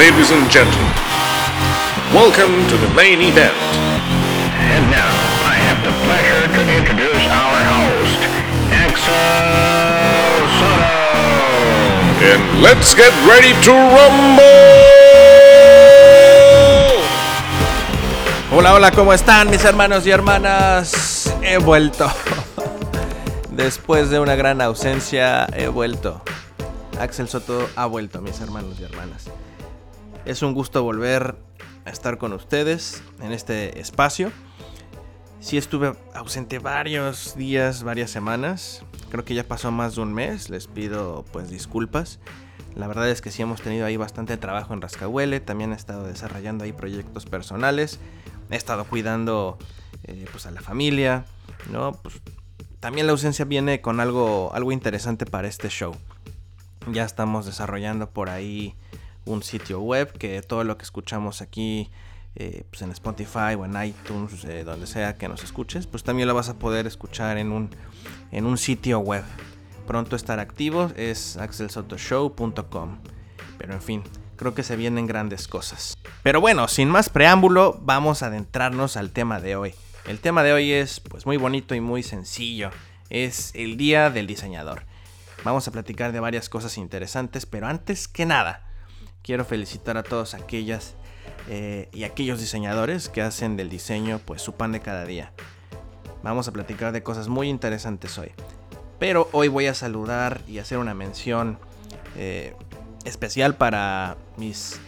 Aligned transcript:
Ladies 0.00 0.30
and 0.30 0.50
gentlemen, 0.50 0.94
welcome 2.14 2.66
to 2.68 2.76
the 2.78 2.88
main 2.94 3.20
event. 3.20 3.52
And 3.52 4.90
now, 4.90 5.12
I 5.44 5.60
have 5.60 5.76
the 5.84 5.92
pleasure 6.08 6.48
to 6.56 6.60
introduce 6.72 7.24
our 7.28 7.60
host, 7.68 8.20
Axel 8.72 10.40
Soto. 10.56 11.04
And 12.32 12.62
let's 12.62 12.94
get 12.94 13.12
ready 13.28 13.52
to 13.66 13.72
rumble! 13.92 14.40
Hola, 18.56 18.72
hola, 18.72 18.92
¿cómo 18.92 19.12
están 19.12 19.50
mis 19.50 19.62
hermanos 19.66 20.06
y 20.06 20.12
hermanas? 20.12 21.30
He 21.42 21.58
vuelto. 21.58 22.10
Después 23.50 24.08
de 24.08 24.18
una 24.18 24.34
gran 24.34 24.62
ausencia, 24.62 25.46
he 25.54 25.68
vuelto. 25.68 26.22
Axel 26.98 27.28
Soto 27.28 27.68
ha 27.76 27.84
vuelto, 27.84 28.22
mis 28.22 28.40
hermanos 28.40 28.80
y 28.80 28.84
hermanas. 28.84 29.26
Es 30.24 30.42
un 30.42 30.52
gusto 30.52 30.82
volver 30.82 31.36
a 31.84 31.90
estar 31.90 32.18
con 32.18 32.32
ustedes 32.32 33.02
en 33.20 33.32
este 33.32 33.80
espacio. 33.80 34.30
Sí 35.40 35.56
estuve 35.56 35.94
ausente 36.14 36.58
varios 36.58 37.34
días, 37.36 37.82
varias 37.82 38.10
semanas. 38.10 38.82
Creo 39.10 39.24
que 39.24 39.34
ya 39.34 39.44
pasó 39.44 39.70
más 39.70 39.94
de 39.94 40.02
un 40.02 40.12
mes. 40.12 40.50
Les 40.50 40.66
pido 40.66 41.24
pues 41.32 41.48
disculpas. 41.50 42.20
La 42.74 42.86
verdad 42.86 43.08
es 43.08 43.22
que 43.22 43.30
sí 43.30 43.40
hemos 43.40 43.62
tenido 43.62 43.86
ahí 43.86 43.96
bastante 43.96 44.36
trabajo 44.36 44.74
en 44.74 44.82
Rascahuele. 44.82 45.40
También 45.40 45.72
he 45.72 45.76
estado 45.76 46.06
desarrollando 46.06 46.64
ahí 46.64 46.72
proyectos 46.72 47.24
personales. 47.24 47.98
He 48.50 48.56
estado 48.56 48.84
cuidando 48.84 49.58
eh, 50.04 50.26
pues 50.30 50.44
a 50.44 50.50
la 50.50 50.60
familia. 50.60 51.24
¿no? 51.70 51.92
Pues, 51.92 52.20
también 52.78 53.06
la 53.06 53.12
ausencia 53.12 53.46
viene 53.46 53.80
con 53.80 54.00
algo, 54.00 54.50
algo 54.54 54.70
interesante 54.70 55.24
para 55.24 55.48
este 55.48 55.70
show. 55.70 55.96
Ya 56.92 57.04
estamos 57.04 57.46
desarrollando 57.46 58.10
por 58.10 58.28
ahí 58.28 58.74
un 59.32 59.42
sitio 59.42 59.80
web 59.80 60.12
que 60.16 60.42
todo 60.42 60.64
lo 60.64 60.76
que 60.76 60.84
escuchamos 60.84 61.40
aquí 61.42 61.90
eh, 62.36 62.62
pues 62.70 62.82
en 62.82 62.92
Spotify 62.92 63.54
o 63.58 63.64
en 63.64 63.82
iTunes, 63.82 64.44
eh, 64.44 64.62
donde 64.62 64.86
sea 64.86 65.16
que 65.16 65.28
nos 65.28 65.42
escuches, 65.42 65.86
pues 65.86 66.04
también 66.04 66.28
lo 66.28 66.34
vas 66.34 66.48
a 66.48 66.58
poder 66.58 66.86
escuchar 66.86 67.38
en 67.38 67.50
un, 67.50 67.70
en 68.30 68.46
un 68.46 68.56
sitio 68.56 69.00
web. 69.00 69.24
Pronto 69.86 70.14
estar 70.14 70.38
activo 70.38 70.92
es 70.96 71.36
axelsotoshow.com. 71.36 72.98
Pero 73.58 73.72
en 73.72 73.82
fin, 73.82 74.02
creo 74.36 74.54
que 74.54 74.62
se 74.62 74.76
vienen 74.76 75.06
grandes 75.06 75.48
cosas. 75.48 75.98
Pero 76.22 76.40
bueno, 76.40 76.68
sin 76.68 76.88
más 76.88 77.08
preámbulo, 77.08 77.78
vamos 77.82 78.22
a 78.22 78.26
adentrarnos 78.26 78.96
al 78.96 79.10
tema 79.10 79.40
de 79.40 79.56
hoy. 79.56 79.74
El 80.06 80.20
tema 80.20 80.44
de 80.44 80.52
hoy 80.52 80.72
es 80.72 81.00
pues 81.00 81.26
muy 81.26 81.36
bonito 81.36 81.74
y 81.74 81.80
muy 81.80 82.04
sencillo. 82.04 82.70
Es 83.10 83.50
el 83.54 83.76
Día 83.76 84.08
del 84.08 84.28
Diseñador. 84.28 84.84
Vamos 85.42 85.66
a 85.66 85.72
platicar 85.72 86.12
de 86.12 86.20
varias 86.20 86.48
cosas 86.48 86.78
interesantes, 86.78 87.44
pero 87.44 87.66
antes 87.66 88.06
que 88.06 88.24
nada, 88.24 88.69
quiero 89.22 89.44
felicitar 89.44 89.96
a 89.96 90.02
todos 90.02 90.34
aquellas 90.34 90.94
eh, 91.48 91.88
y 91.92 92.04
aquellos 92.04 92.40
diseñadores 92.40 93.08
que 93.08 93.22
hacen 93.22 93.56
del 93.56 93.68
diseño 93.68 94.20
pues 94.24 94.42
su 94.42 94.54
pan 94.54 94.72
de 94.72 94.80
cada 94.80 95.04
día. 95.04 95.32
Vamos 96.22 96.48
a 96.48 96.52
platicar 96.52 96.92
de 96.92 97.02
cosas 97.02 97.28
muy 97.28 97.48
interesantes 97.48 98.18
hoy. 98.18 98.32
Pero 98.98 99.28
hoy 99.32 99.48
voy 99.48 99.66
a 99.66 99.74
saludar 99.74 100.42
y 100.46 100.58
hacer 100.58 100.78
una 100.78 100.94
mención 100.94 101.58
eh, 102.16 102.54
especial 103.04 103.56
para 103.56 104.18
mis 104.36 104.78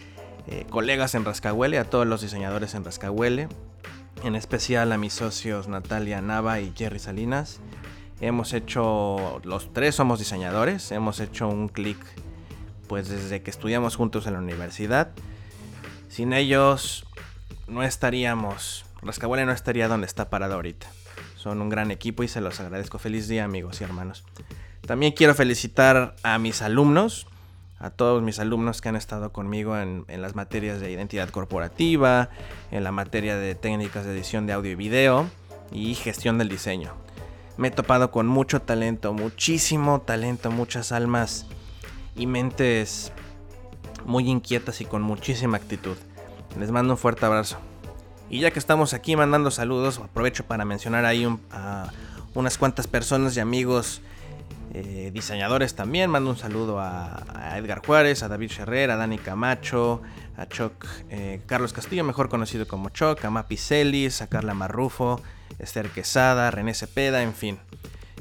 eh, 0.46 0.67
colegas 0.69 1.14
en 1.14 1.24
Rascahuele, 1.24 1.78
a 1.78 1.84
todos 1.84 2.06
los 2.06 2.20
diseñadores 2.20 2.74
en 2.74 2.84
Rascahuele, 2.84 3.48
en 4.22 4.34
especial 4.34 4.92
a 4.92 4.98
mis 4.98 5.14
socios 5.14 5.69
Natalia 5.69 6.20
Nava 6.20 6.61
y 6.61 6.72
Jerry 6.77 6.98
Salinas 6.98 7.61
Hemos 8.22 8.52
hecho, 8.52 9.41
los 9.42 9.72
tres 9.72 9.96
somos 9.96 10.20
diseñadores, 10.20 10.92
hemos 10.92 11.19
hecho 11.19 11.48
un 11.48 11.67
clic 11.67 11.98
pues 12.93 13.09
desde 13.09 13.41
que 13.41 13.51
estudiamos 13.51 13.97
juntos 13.97 14.27
en 14.27 14.35
la 14.35 14.39
universidad. 14.39 15.12
Sin 16.11 16.35
ellos 16.35 17.07
no 17.67 17.83
estaríamos, 17.83 18.85
Rascahuele 19.01 19.47
no 19.47 19.53
estaría 19.53 19.89
donde 19.89 20.07
está 20.07 20.29
parado 20.29 20.57
ahorita. 20.57 20.89
Son 21.39 21.63
un 21.63 21.70
gran 21.70 21.91
equipo 21.91 22.23
y 22.23 22.29
se 22.29 22.42
los 22.42 22.61
agradezco. 22.61 22.98
Feliz 22.98 23.29
día 23.29 23.45
amigos 23.45 23.81
y 23.81 23.85
hermanos. 23.85 24.25
También 24.86 25.14
quiero 25.14 25.35
felicitar 25.35 26.17
a 26.23 26.39
mis 26.39 26.61
alumnos, 26.61 27.27
a 27.79 27.89
todos 27.89 28.23
mis 28.23 28.39
alumnos 28.39 28.83
que 28.83 28.91
han 28.91 28.97
estado 28.97 29.33
conmigo 29.33 29.79
en, 29.79 30.05
las 30.08 30.35
materias 30.35 30.79
de 30.79 30.91
identidad 30.91 31.31
corporativa, 31.31 32.29
en 32.73 32.85
la 32.85 32.92
materia 32.92 33.36
de 33.36 33.55
técnicas 33.55 34.05
de 34.05 34.13
edición 34.13 34.47
de 34.47 34.52
audio 34.52 34.73
y 34.73 34.75
video 34.75 35.31
y 35.70 35.95
gestión 35.95 36.36
del 36.36 36.51
diseño 36.51 36.92
me 37.57 37.69
he 37.69 37.70
topado 37.70 38.11
con 38.11 38.27
mucho 38.27 38.63
talento, 38.63 39.13
muchísimo 39.13 40.01
talento, 40.01 40.51
muchas 40.51 40.91
almas 40.91 41.47
y 42.17 42.27
mentes 42.27 43.12
muy 44.05 44.28
inquietas 44.28 44.80
y 44.80 44.84
con 44.84 45.02
muchísima 45.02 45.56
actitud. 45.56 45.96
Les 46.58 46.70
mando 46.70 46.95
un 46.95 46.98
fuerte 46.98 47.27
abrazo. 47.27 47.58
Y 48.28 48.40
ya 48.40 48.50
que 48.50 48.58
estamos 48.58 48.95
aquí 48.95 49.17
mandando 49.17 49.50
saludos, 49.50 49.98
aprovecho 49.98 50.45
para 50.45 50.64
mencionar 50.64 51.05
ahí 51.05 51.27
a 51.51 51.90
unas 52.34 52.58
cuantas 52.58 52.86
personas 52.86 53.36
y 53.36 53.40
amigos 53.40 54.01
eh, 54.74 55.11
diseñadores 55.12 55.74
también. 55.74 56.11
Mando 56.11 56.30
un 56.30 56.39
saludo 56.39 56.80
a, 56.80 57.56
Edgar 57.58 57.84
Juárez, 57.84 58.22
a 58.22 58.28
David 58.28 58.51
Ferrer, 58.51 58.90
a 58.90 58.96
Dani 58.96 59.18
Camacho, 59.18 60.01
a 60.36 60.46
Choc, 60.46 60.86
eh, 61.11 61.42
Carlos 61.45 61.74
Castillo, 61.74 62.05
mejor 62.05 62.30
conocido 62.30 62.67
como 62.67 62.89
Choc, 62.89 63.22
a 63.22 63.30
Mapi 63.30 63.58
Celis, 63.58 64.22
a 64.22 64.28
Carla 64.28 64.55
Marrufo, 64.55 65.20
Esther 65.58 65.90
Quesada, 65.90 66.51
René 66.51 66.72
Cepeda, 66.72 67.22
en 67.22 67.34
fin. 67.34 67.58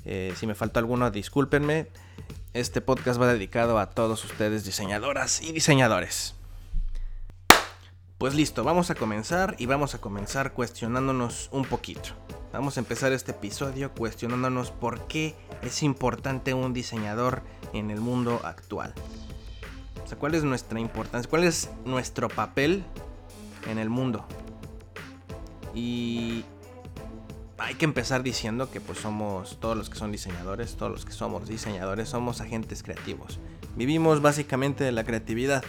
Eh, 0.03 0.33
si 0.35 0.45
me 0.45 0.55
faltó 0.55 0.79
alguno, 0.79 1.09
discúlpenme. 1.09 1.87
Este 2.53 2.81
podcast 2.81 3.19
va 3.19 3.31
dedicado 3.31 3.79
a 3.79 3.91
todos 3.91 4.25
ustedes, 4.25 4.65
diseñadoras 4.65 5.41
y 5.41 5.53
diseñadores. 5.53 6.35
Pues 8.17 8.35
listo, 8.35 8.65
vamos 8.65 8.89
a 8.89 8.95
comenzar 8.95 9.55
y 9.57 9.67
vamos 9.67 9.95
a 9.95 10.01
comenzar 10.01 10.51
cuestionándonos 10.51 11.47
un 11.53 11.63
poquito. 11.63 12.09
Vamos 12.51 12.75
a 12.75 12.81
empezar 12.81 13.13
este 13.13 13.31
episodio 13.31 13.93
cuestionándonos 13.93 14.69
por 14.69 15.07
qué 15.07 15.33
es 15.61 15.81
importante 15.81 16.53
un 16.53 16.73
diseñador 16.73 17.41
en 17.71 17.89
el 17.89 18.01
mundo 18.01 18.41
actual. 18.43 18.93
O 20.03 20.07
sea, 20.07 20.17
¿cuál 20.17 20.35
es 20.35 20.43
nuestra 20.43 20.77
importancia? 20.81 21.29
¿Cuál 21.29 21.45
es 21.45 21.69
nuestro 21.85 22.27
papel 22.27 22.83
en 23.65 23.77
el 23.77 23.89
mundo? 23.89 24.25
Y 25.73 26.43
hay 27.61 27.75
que 27.75 27.85
empezar 27.85 28.23
diciendo 28.23 28.71
que 28.71 28.81
pues 28.81 28.97
somos 28.97 29.59
todos 29.59 29.77
los 29.77 29.89
que 29.89 29.97
son 29.97 30.11
diseñadores, 30.11 30.75
todos 30.77 30.91
los 30.91 31.05
que 31.05 31.11
somos 31.11 31.47
diseñadores 31.47 32.09
somos 32.09 32.41
agentes 32.41 32.81
creativos. 32.81 33.39
Vivimos 33.75 34.21
básicamente 34.21 34.83
de 34.83 34.91
la 34.91 35.03
creatividad 35.03 35.63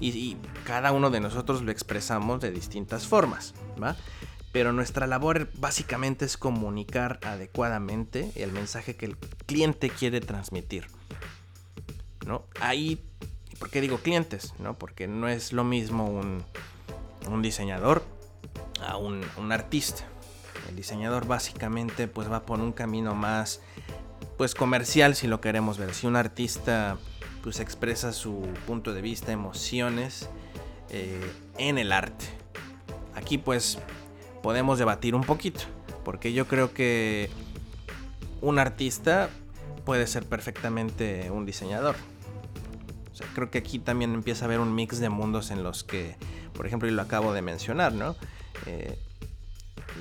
y, 0.00 0.38
cada 0.64 0.92
uno 0.92 1.10
de 1.10 1.20
nosotros 1.20 1.62
lo 1.62 1.72
expresamos 1.72 2.40
de 2.40 2.50
distintas 2.52 3.06
formas, 3.06 3.54
¿va? 3.82 3.96
Pero 4.52 4.72
nuestra 4.72 5.06
labor 5.06 5.50
básicamente 5.54 6.24
es 6.24 6.36
comunicar 6.36 7.18
adecuadamente 7.22 8.30
el 8.36 8.52
mensaje 8.52 8.96
que 8.96 9.06
el 9.06 9.16
cliente 9.46 9.90
quiere 9.90 10.20
transmitir. 10.20 10.86
¿No? 12.24 12.44
Ahí, 12.60 13.04
¿por 13.58 13.68
qué 13.68 13.80
digo 13.80 13.98
clientes? 13.98 14.54
¿No? 14.58 14.74
Porque 14.78 15.06
no 15.06 15.28
es 15.28 15.52
lo 15.52 15.64
mismo 15.64 16.06
un, 16.06 16.42
un 17.28 17.42
diseñador 17.42 18.04
a 18.80 18.96
un, 18.96 19.22
un 19.36 19.52
artista. 19.52 20.04
El 20.68 20.76
diseñador 20.76 21.26
básicamente 21.26 22.08
pues 22.08 22.30
va 22.30 22.46
por 22.46 22.60
un 22.60 22.72
camino 22.72 23.14
más 23.14 23.60
pues 24.36 24.54
comercial 24.54 25.14
si 25.14 25.26
lo 25.26 25.40
queremos 25.40 25.78
ver. 25.78 25.94
Si 25.94 26.06
un 26.06 26.16
artista 26.16 26.96
pues 27.42 27.60
expresa 27.60 28.12
su 28.12 28.46
punto 28.66 28.92
de 28.92 29.02
vista, 29.02 29.32
emociones 29.32 30.28
eh, 30.90 31.20
en 31.58 31.78
el 31.78 31.92
arte. 31.92 32.26
Aquí 33.14 33.38
pues 33.38 33.78
podemos 34.42 34.78
debatir 34.78 35.14
un 35.14 35.22
poquito, 35.24 35.60
porque 36.04 36.32
yo 36.32 36.46
creo 36.46 36.72
que 36.72 37.30
un 38.40 38.58
artista 38.58 39.28
puede 39.84 40.06
ser 40.06 40.24
perfectamente 40.24 41.30
un 41.30 41.46
diseñador. 41.46 41.96
Creo 43.34 43.50
que 43.50 43.58
aquí 43.58 43.78
también 43.78 44.14
empieza 44.14 44.44
a 44.44 44.46
haber 44.46 44.60
un 44.60 44.74
mix 44.74 44.98
de 44.98 45.10
mundos 45.10 45.50
en 45.50 45.62
los 45.62 45.84
que, 45.84 46.16
por 46.54 46.66
ejemplo, 46.66 46.88
y 46.88 46.90
lo 46.90 47.02
acabo 47.02 47.34
de 47.34 47.42
mencionar, 47.42 47.92
¿no? 47.92 48.16
Eh, 48.66 48.98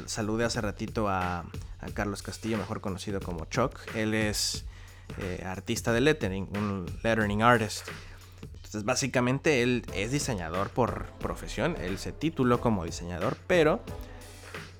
saludé 0.08 0.46
hace 0.46 0.62
ratito 0.62 1.10
a, 1.10 1.46
Carlos 1.94 2.22
Castillo, 2.22 2.58
mejor 2.58 2.82
conocido 2.82 3.20
como 3.22 3.46
Chuck. 3.46 3.80
Él 3.96 4.14
es 4.14 4.66
eh, 5.20 5.44
artista 5.46 5.94
de 5.94 6.02
lettering, 6.02 6.50
un 6.56 6.86
lettering 7.04 7.42
artist. 7.42 7.88
Entonces, 8.56 8.84
básicamente, 8.84 9.64
él 9.64 9.86
es 9.96 10.12
diseñador 10.12 10.70
por 10.70 11.08
profesión. 11.20 11.76
Él 11.82 11.98
se 11.98 12.12
tituló 12.12 12.60
como 12.62 12.86
diseñador, 12.86 13.38
pero 13.48 13.80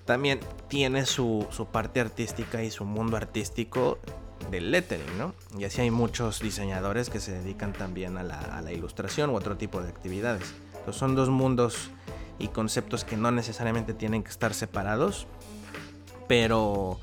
también 0.06 0.40
tiene 0.68 1.06
su, 1.06 1.48
su 1.52 1.68
parte 1.68 2.00
artística 2.00 2.64
y 2.64 2.70
su 2.70 2.86
mundo 2.86 3.18
artístico 3.18 3.98
del 4.52 4.72
lettering, 4.72 5.18
¿no? 5.18 5.34
Y 5.58 5.64
así 5.64 5.82
hay 5.82 5.92
muchos 5.92 6.40
diseñadores 6.40 7.10
que 7.10 7.20
se 7.20 7.32
dedican 7.32 7.74
también 7.74 8.18
a 8.18 8.24
la, 8.24 8.40
a 8.40 8.62
la 8.62 8.72
ilustración 8.72 9.30
u 9.30 9.36
otro 9.36 9.58
tipo 9.58 9.82
de 9.82 9.90
actividades. 9.90 10.54
Entonces, 10.74 10.96
son 10.96 11.16
dos 11.16 11.30
mundos 11.30 11.92
y 12.40 12.48
conceptos 12.48 13.04
que 13.04 13.18
no 13.18 13.32
necesariamente 13.32 13.94
tienen 13.94 14.24
que 14.24 14.30
estar 14.30 14.54
separados, 14.54 15.28
pero 16.28 17.00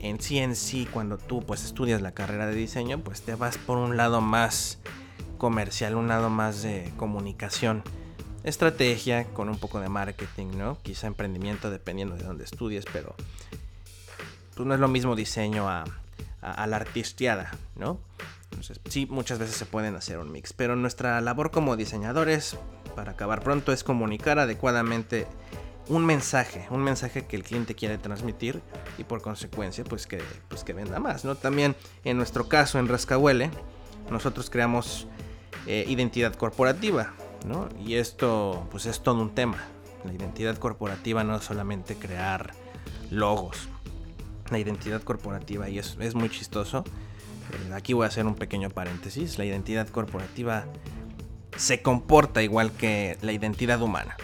en 0.00 0.20
sí 0.20 0.38
en 0.38 0.54
sí 0.54 0.86
cuando 0.90 1.18
tú 1.18 1.42
pues 1.44 1.64
estudias 1.64 2.02
la 2.02 2.12
carrera 2.12 2.46
de 2.46 2.54
diseño, 2.54 3.00
pues 3.00 3.22
te 3.22 3.34
vas 3.34 3.58
por 3.58 3.78
un 3.78 3.96
lado 3.96 4.20
más 4.20 4.78
comercial, 5.38 5.96
un 5.96 6.08
lado 6.08 6.30
más 6.30 6.62
de 6.62 6.92
comunicación 6.96 7.82
estrategia, 8.44 9.24
con 9.32 9.48
un 9.48 9.58
poco 9.58 9.80
de 9.80 9.88
marketing, 9.88 10.48
¿no? 10.58 10.78
Quizá 10.82 11.06
emprendimiento 11.06 11.70
dependiendo 11.70 12.14
de 12.16 12.24
dónde 12.24 12.44
estudies, 12.44 12.84
pero 12.92 13.14
pues 14.54 14.66
no 14.66 14.74
es 14.74 14.80
lo 14.80 14.88
mismo 14.88 15.16
diseño 15.16 15.68
a, 15.68 15.84
a, 16.42 16.66
la 16.66 16.76
artisteada, 16.76 17.50
¿no? 17.74 17.98
Entonces, 18.50 18.80
sí, 18.88 19.06
muchas 19.06 19.38
veces 19.38 19.56
se 19.56 19.66
pueden 19.66 19.96
hacer 19.96 20.18
un 20.18 20.30
mix, 20.30 20.52
pero 20.52 20.76
nuestra 20.76 21.20
labor 21.22 21.50
como 21.50 21.76
diseñadores, 21.76 22.56
para 22.94 23.12
acabar 23.12 23.42
pronto, 23.42 23.72
es 23.72 23.84
comunicar 23.84 24.38
adecuadamente 24.38 25.26
un 25.88 26.06
mensaje, 26.06 26.66
un 26.70 26.82
mensaje 26.82 27.26
que 27.26 27.36
el 27.36 27.42
cliente 27.42 27.74
quiere 27.74 27.98
transmitir 27.98 28.62
y 28.96 29.04
por 29.04 29.20
consecuencia, 29.20 29.84
pues 29.84 30.06
que, 30.06 30.22
pues 30.48 30.64
que 30.64 30.72
venda 30.72 30.98
más, 30.98 31.24
¿no? 31.24 31.34
También 31.34 31.76
en 32.04 32.16
nuestro 32.16 32.48
caso, 32.48 32.78
en 32.78 32.88
Rascahuele, 32.88 33.50
nosotros 34.10 34.48
creamos 34.48 35.06
eh, 35.66 35.84
identidad 35.88 36.34
corporativa, 36.34 37.12
¿no? 37.46 37.68
Y 37.84 37.94
esto, 37.94 38.66
pues 38.70 38.86
es 38.86 39.02
todo 39.02 39.20
un 39.20 39.34
tema. 39.34 39.58
La 40.04 40.12
identidad 40.12 40.56
corporativa 40.56 41.24
no 41.24 41.36
es 41.36 41.44
solamente 41.44 41.96
crear 41.96 42.52
logos, 43.10 43.68
la 44.50 44.58
identidad 44.58 45.02
corporativa, 45.02 45.68
y 45.68 45.78
es, 45.78 45.96
es 46.00 46.14
muy 46.14 46.30
chistoso. 46.30 46.84
Eh, 47.68 47.74
aquí 47.74 47.92
voy 47.92 48.04
a 48.04 48.08
hacer 48.08 48.26
un 48.26 48.34
pequeño 48.34 48.70
paréntesis. 48.70 49.38
La 49.38 49.44
identidad 49.44 49.88
corporativa 49.88 50.64
se 51.56 51.82
comporta 51.82 52.42
igual 52.42 52.72
que 52.72 53.18
la 53.22 53.32
identidad 53.32 53.80
humana. 53.82 54.16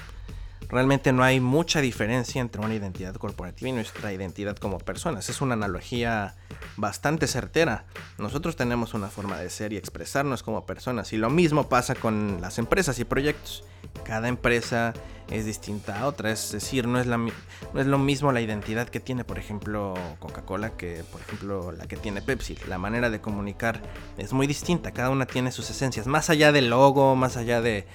Realmente 0.71 1.13
no 1.13 1.25
hay 1.25 1.41
mucha 1.41 1.81
diferencia 1.81 2.41
entre 2.41 2.61
una 2.61 2.75
identidad 2.75 3.17
corporativa 3.17 3.69
y 3.69 3.73
nuestra 3.73 4.13
identidad 4.13 4.57
como 4.57 4.79
personas. 4.79 5.29
Es 5.29 5.41
una 5.41 5.55
analogía 5.55 6.37
bastante 6.77 7.27
certera. 7.27 7.87
Nosotros 8.19 8.55
tenemos 8.55 8.95
una 8.95 9.09
forma 9.09 9.37
de 9.39 9.51
ser 9.51 9.73
y 9.73 9.77
expresarnos 9.77 10.45
como 10.45 10.67
personas 10.67 11.13
y 11.13 11.17
lo 11.17 11.29
mismo 11.29 11.69
pasa 11.69 11.97
con 11.97 12.41
las 12.41 12.59
empresas 12.59 13.01
y 13.01 13.05
proyectos. 13.05 13.65
Cada 14.05 14.29
empresa 14.29 14.95
es 15.31 15.45
distinta 15.45 16.01
a 16.01 16.07
otra, 16.07 16.33
es 16.33 16.51
decir, 16.51 16.89
no 16.89 17.01
es, 17.01 17.07
la, 17.07 17.17
no 17.17 17.31
es 17.77 17.87
lo 17.87 17.99
mismo 17.99 18.33
la 18.33 18.41
identidad 18.41 18.89
que 18.89 18.99
tiene, 18.99 19.25
por 19.25 19.39
ejemplo, 19.39 19.95
Coca-Cola 20.19 20.71
que, 20.71 21.05
por 21.11 21.21
ejemplo, 21.21 21.73
la 21.73 21.87
que 21.87 21.97
tiene 21.97 22.21
Pepsi. 22.21 22.57
La 22.69 22.79
manera 22.79 23.11
de 23.11 23.21
comunicar 23.21 23.81
es 24.19 24.33
muy 24.33 24.49
distinta, 24.49 24.91
cada 24.91 25.11
una 25.11 25.27
tiene 25.27 25.53
sus 25.53 25.71
esencias, 25.71 26.09
más 26.09 26.31
allá 26.31 26.51
del 26.51 26.69
logo, 26.69 27.15
más 27.15 27.37
allá 27.37 27.61
de 27.61 27.87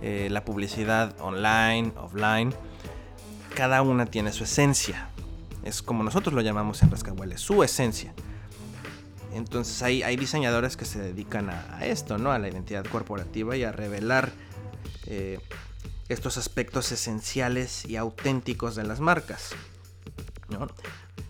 eh, 0.00 0.28
la 0.30 0.44
publicidad 0.44 1.14
online, 1.20 1.92
offline, 1.96 2.54
cada 3.54 3.82
una 3.82 4.06
tiene 4.06 4.32
su 4.32 4.44
esencia. 4.44 5.08
Es 5.64 5.82
como 5.82 6.04
nosotros 6.04 6.34
lo 6.34 6.40
llamamos 6.40 6.82
en 6.82 6.90
Rascahuele, 6.92 7.36
su 7.36 7.64
esencia. 7.64 8.14
Entonces 9.34 9.82
hay, 9.82 10.02
hay 10.04 10.16
diseñadores 10.16 10.76
que 10.76 10.84
se 10.84 11.00
dedican 11.00 11.50
a, 11.50 11.84
esto, 11.84 12.16
¿no? 12.16 12.30
A 12.30 12.38
la 12.38 12.48
identidad 12.48 12.84
corporativa 12.86 13.56
y 13.56 13.64
a 13.64 13.72
revelar 13.72 14.30
eh, 15.06 15.40
estos 16.08 16.38
aspectos 16.38 16.92
esenciales 16.92 17.84
y 17.84 17.96
auténticos 17.96 18.76
de 18.76 18.84
las 18.84 19.00
marcas. 19.00 19.50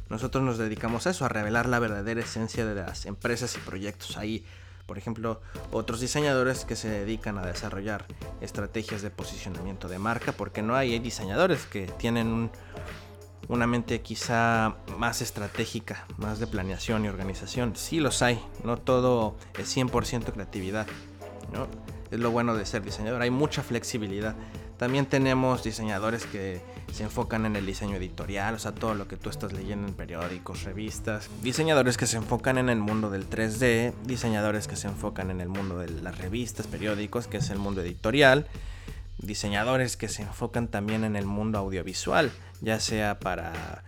Nosotros 0.09 0.45
nos 0.45 0.59
dedicamos 0.59 1.07
a 1.07 1.11
eso, 1.11 1.25
a 1.25 1.29
revelar 1.29 1.67
la 1.67 1.79
verdadera 1.79 2.21
esencia 2.21 2.65
de 2.65 2.75
las 2.75 3.07
empresas 3.07 3.57
y 3.57 3.59
proyectos. 3.61 4.17
Hay, 4.17 4.45
por 4.87 4.99
ejemplo, 4.99 5.41
otros 5.73 6.01
diseñadores 6.01 6.65
que 6.65 6.77
se 6.77 6.89
dedican 6.89 7.39
a 7.39 7.47
desarrollar 7.47 8.07
estrategias 8.41 9.03
de 9.03 9.11
posicionamiento 9.11 9.89
de 9.89 9.99
marca, 9.99 10.33
porque 10.33 10.63
no 10.63 10.77
hay, 10.77 10.99
diseñadores 10.99 11.67
que 11.67 11.87
tienen 11.87 12.51
una 13.49 13.67
mente 13.67 14.01
quizá 14.01 14.77
más 14.97 15.23
estratégica, 15.23 16.07
más 16.19 16.39
de 16.39 16.47
planeación 16.47 17.05
y 17.05 17.09
organización. 17.09 17.75
Sí 17.77 17.99
los 17.99 18.23
hay, 18.23 18.41
no 18.65 18.77
todo 18.77 19.37
es 19.59 19.75
100% 19.77 20.33
creatividad. 20.33 20.87
Es 22.11 22.21
lo 22.21 22.31
bueno 22.31 22.55
de 22.55 22.67
ser 22.67 22.83
diseñador, 22.83 23.23
hay 23.23 23.31
mucha 23.31 23.63
flexibilidad. 23.63 24.37
También 24.79 25.07
tenemos 25.07 25.65
diseñadores 25.65 26.27
que 26.27 26.61
se 26.93 27.05
enfocan 27.05 27.47
en 27.47 27.57
el 27.57 27.65
diseño 27.65 27.97
editorial, 27.97 28.55
o 28.55 28.59
sea, 28.59 28.73
todo 28.73 28.95
lo 28.95 29.09
que 29.09 29.17
tú 29.17 29.31
estás 29.31 29.53
leyendo 29.53 29.89
en 29.89 29.95
periódicos, 29.95 30.65
revistas. 30.65 31.31
Diseñadores 31.43 31.97
que 31.97 32.07
se 32.07 32.19
enfocan 32.19 32.59
en 32.59 32.69
el 32.69 32.79
mundo 32.79 33.11
del 33.11 33.29
3D, 33.29 33.95
diseñadores 34.05 34.69
que 34.69 34.77
se 34.77 34.89
enfocan 34.89 35.31
en 35.31 35.41
el 35.41 35.49
mundo 35.49 35.79
de 35.79 35.89
las 35.89 36.19
revistas, 36.19 36.67
periódicos, 36.67 37.27
que 37.27 37.39
es 37.39 37.49
el 37.51 37.59
mundo 37.59 37.81
editorial. 37.81 38.47
Diseñadores 39.19 39.97
que 39.97 40.09
se 40.09 40.23
enfocan 40.23 40.69
también 40.69 41.05
en 41.05 41.17
el 41.17 41.25
mundo 41.25 41.59
audiovisual, 41.59 42.31
ya 42.61 42.79
sea 42.79 43.19
para 43.19 43.83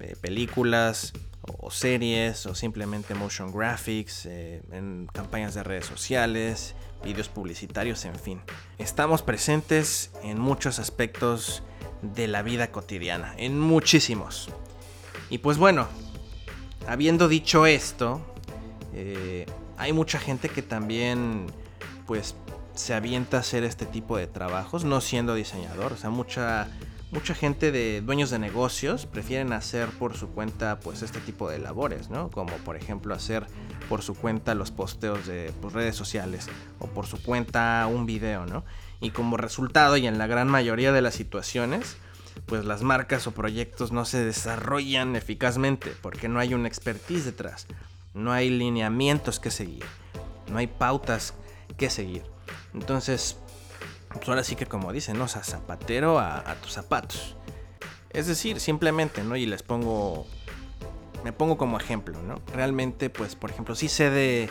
eh, 0.00 0.16
películas 0.20 1.14
o 1.58 1.70
series 1.70 2.46
o 2.46 2.54
simplemente 2.54 3.14
motion 3.14 3.52
graphics, 3.52 4.26
eh, 4.26 4.62
en 4.72 5.08
campañas 5.12 5.54
de 5.54 5.62
redes 5.62 5.86
sociales, 5.86 6.74
vídeos 7.04 7.28
publicitarios, 7.28 8.04
en 8.04 8.16
fin. 8.16 8.40
Estamos 8.78 9.22
presentes 9.22 10.10
en 10.22 10.38
muchos 10.38 10.78
aspectos 10.78 11.62
de 12.02 12.28
la 12.28 12.42
vida 12.42 12.70
cotidiana, 12.70 13.34
en 13.36 13.58
muchísimos. 13.58 14.48
Y 15.30 15.38
pues 15.38 15.58
bueno, 15.58 15.88
habiendo 16.86 17.28
dicho 17.28 17.66
esto, 17.66 18.20
eh, 18.94 19.46
hay 19.76 19.92
mucha 19.92 20.18
gente 20.18 20.48
que 20.48 20.62
también 20.62 21.46
pues 22.06 22.34
se 22.74 22.94
avienta 22.94 23.38
a 23.38 23.40
hacer 23.40 23.64
este 23.64 23.86
tipo 23.86 24.16
de 24.16 24.26
trabajos, 24.26 24.84
no 24.84 25.00
siendo 25.00 25.34
diseñador, 25.34 25.92
o 25.92 25.96
sea, 25.96 26.10
mucha 26.10 26.68
mucha 27.16 27.34
gente 27.34 27.72
de 27.72 28.02
dueños 28.02 28.28
de 28.28 28.38
negocios 28.38 29.06
prefieren 29.06 29.54
hacer 29.54 29.88
por 29.88 30.18
su 30.18 30.28
cuenta 30.28 30.78
pues 30.80 31.00
este 31.00 31.18
tipo 31.18 31.48
de 31.48 31.58
labores, 31.58 32.10
¿no? 32.10 32.30
Como 32.30 32.54
por 32.58 32.76
ejemplo 32.76 33.14
hacer 33.14 33.46
por 33.88 34.02
su 34.02 34.14
cuenta 34.14 34.54
los 34.54 34.70
posteos 34.70 35.26
de 35.26 35.50
pues, 35.62 35.72
redes 35.72 35.96
sociales 35.96 36.46
o 36.78 36.88
por 36.88 37.06
su 37.06 37.22
cuenta 37.22 37.86
un 37.90 38.04
video, 38.04 38.44
¿no? 38.44 38.66
Y 39.00 39.12
como 39.12 39.38
resultado 39.38 39.96
y 39.96 40.06
en 40.06 40.18
la 40.18 40.26
gran 40.26 40.48
mayoría 40.48 40.92
de 40.92 41.00
las 41.00 41.14
situaciones, 41.14 41.96
pues 42.44 42.66
las 42.66 42.82
marcas 42.82 43.26
o 43.26 43.30
proyectos 43.30 43.92
no 43.92 44.04
se 44.04 44.22
desarrollan 44.22 45.16
eficazmente 45.16 45.94
porque 46.02 46.28
no 46.28 46.38
hay 46.38 46.52
un 46.52 46.66
expertise 46.66 47.24
detrás, 47.24 47.66
no 48.12 48.30
hay 48.30 48.50
lineamientos 48.50 49.40
que 49.40 49.50
seguir, 49.50 49.86
no 50.52 50.58
hay 50.58 50.66
pautas 50.66 51.32
que 51.78 51.88
seguir. 51.88 52.24
Entonces, 52.74 53.38
pues 54.16 54.28
ahora 54.28 54.44
sí 54.44 54.56
que 54.56 54.66
como 54.66 54.92
dicen, 54.92 55.18
¿no? 55.18 55.24
O 55.24 55.28
sea, 55.28 55.42
zapatero 55.42 56.18
a, 56.18 56.54
tus 56.62 56.72
zapatos. 56.72 57.36
Es 58.10 58.26
decir, 58.26 58.60
simplemente, 58.60 59.22
¿no? 59.22 59.36
Y 59.36 59.46
les 59.46 59.62
pongo, 59.62 60.26
me 61.24 61.32
pongo 61.32 61.56
como 61.56 61.78
ejemplo, 61.78 62.20
¿no? 62.22 62.40
Realmente, 62.52 63.10
pues, 63.10 63.34
por 63.36 63.50
ejemplo, 63.50 63.74
sí 63.74 63.88
sé 63.88 64.10
de, 64.10 64.48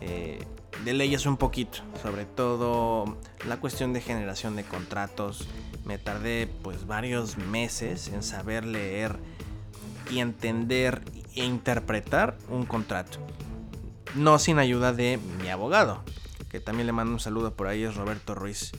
eh, 0.00 0.38
de 0.84 0.94
leyes 0.94 1.26
un 1.26 1.36
poquito, 1.36 1.78
sobre 2.02 2.24
todo 2.24 3.16
la 3.46 3.58
cuestión 3.58 3.92
de 3.92 4.00
generación 4.00 4.56
de 4.56 4.64
contratos. 4.64 5.48
Me 5.84 5.98
tardé, 5.98 6.48
pues, 6.62 6.86
varios 6.86 7.38
meses 7.38 8.08
en 8.08 8.22
saber 8.22 8.64
leer 8.64 9.16
y 10.10 10.20
entender 10.20 11.02
e 11.34 11.44
interpretar 11.44 12.36
un 12.48 12.66
contrato. 12.66 13.18
No 14.14 14.38
sin 14.38 14.58
ayuda 14.58 14.92
de 14.92 15.18
mi 15.40 15.48
abogado, 15.48 16.02
que 16.50 16.60
también 16.60 16.86
le 16.86 16.92
mando 16.92 17.12
un 17.12 17.20
saludo 17.20 17.54
por 17.54 17.66
ahí, 17.66 17.84
es 17.84 17.94
Roberto 17.94 18.34
Ruiz 18.34 18.72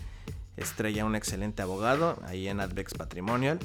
Estrella, 0.59 1.05
un 1.05 1.15
excelente 1.15 1.61
abogado 1.61 2.19
ahí 2.25 2.47
en 2.47 2.59
Advex 2.59 2.93
Patrimonial. 2.93 3.59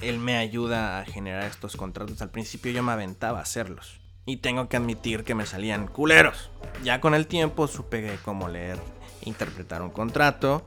Él 0.00 0.18
me 0.18 0.36
ayuda 0.36 1.00
a 1.00 1.04
generar 1.04 1.44
estos 1.44 1.76
contratos. 1.76 2.22
Al 2.22 2.30
principio 2.30 2.70
yo 2.70 2.82
me 2.82 2.92
aventaba 2.92 3.40
a 3.40 3.42
hacerlos. 3.42 3.98
Y 4.24 4.38
tengo 4.38 4.68
que 4.68 4.76
admitir 4.76 5.24
que 5.24 5.34
me 5.34 5.46
salían 5.46 5.86
culeros. 5.86 6.50
Ya 6.84 7.00
con 7.00 7.14
el 7.14 7.26
tiempo 7.26 7.66
supe 7.66 8.18
cómo 8.24 8.48
leer, 8.48 8.78
interpretar 9.24 9.82
un 9.82 9.90
contrato. 9.90 10.66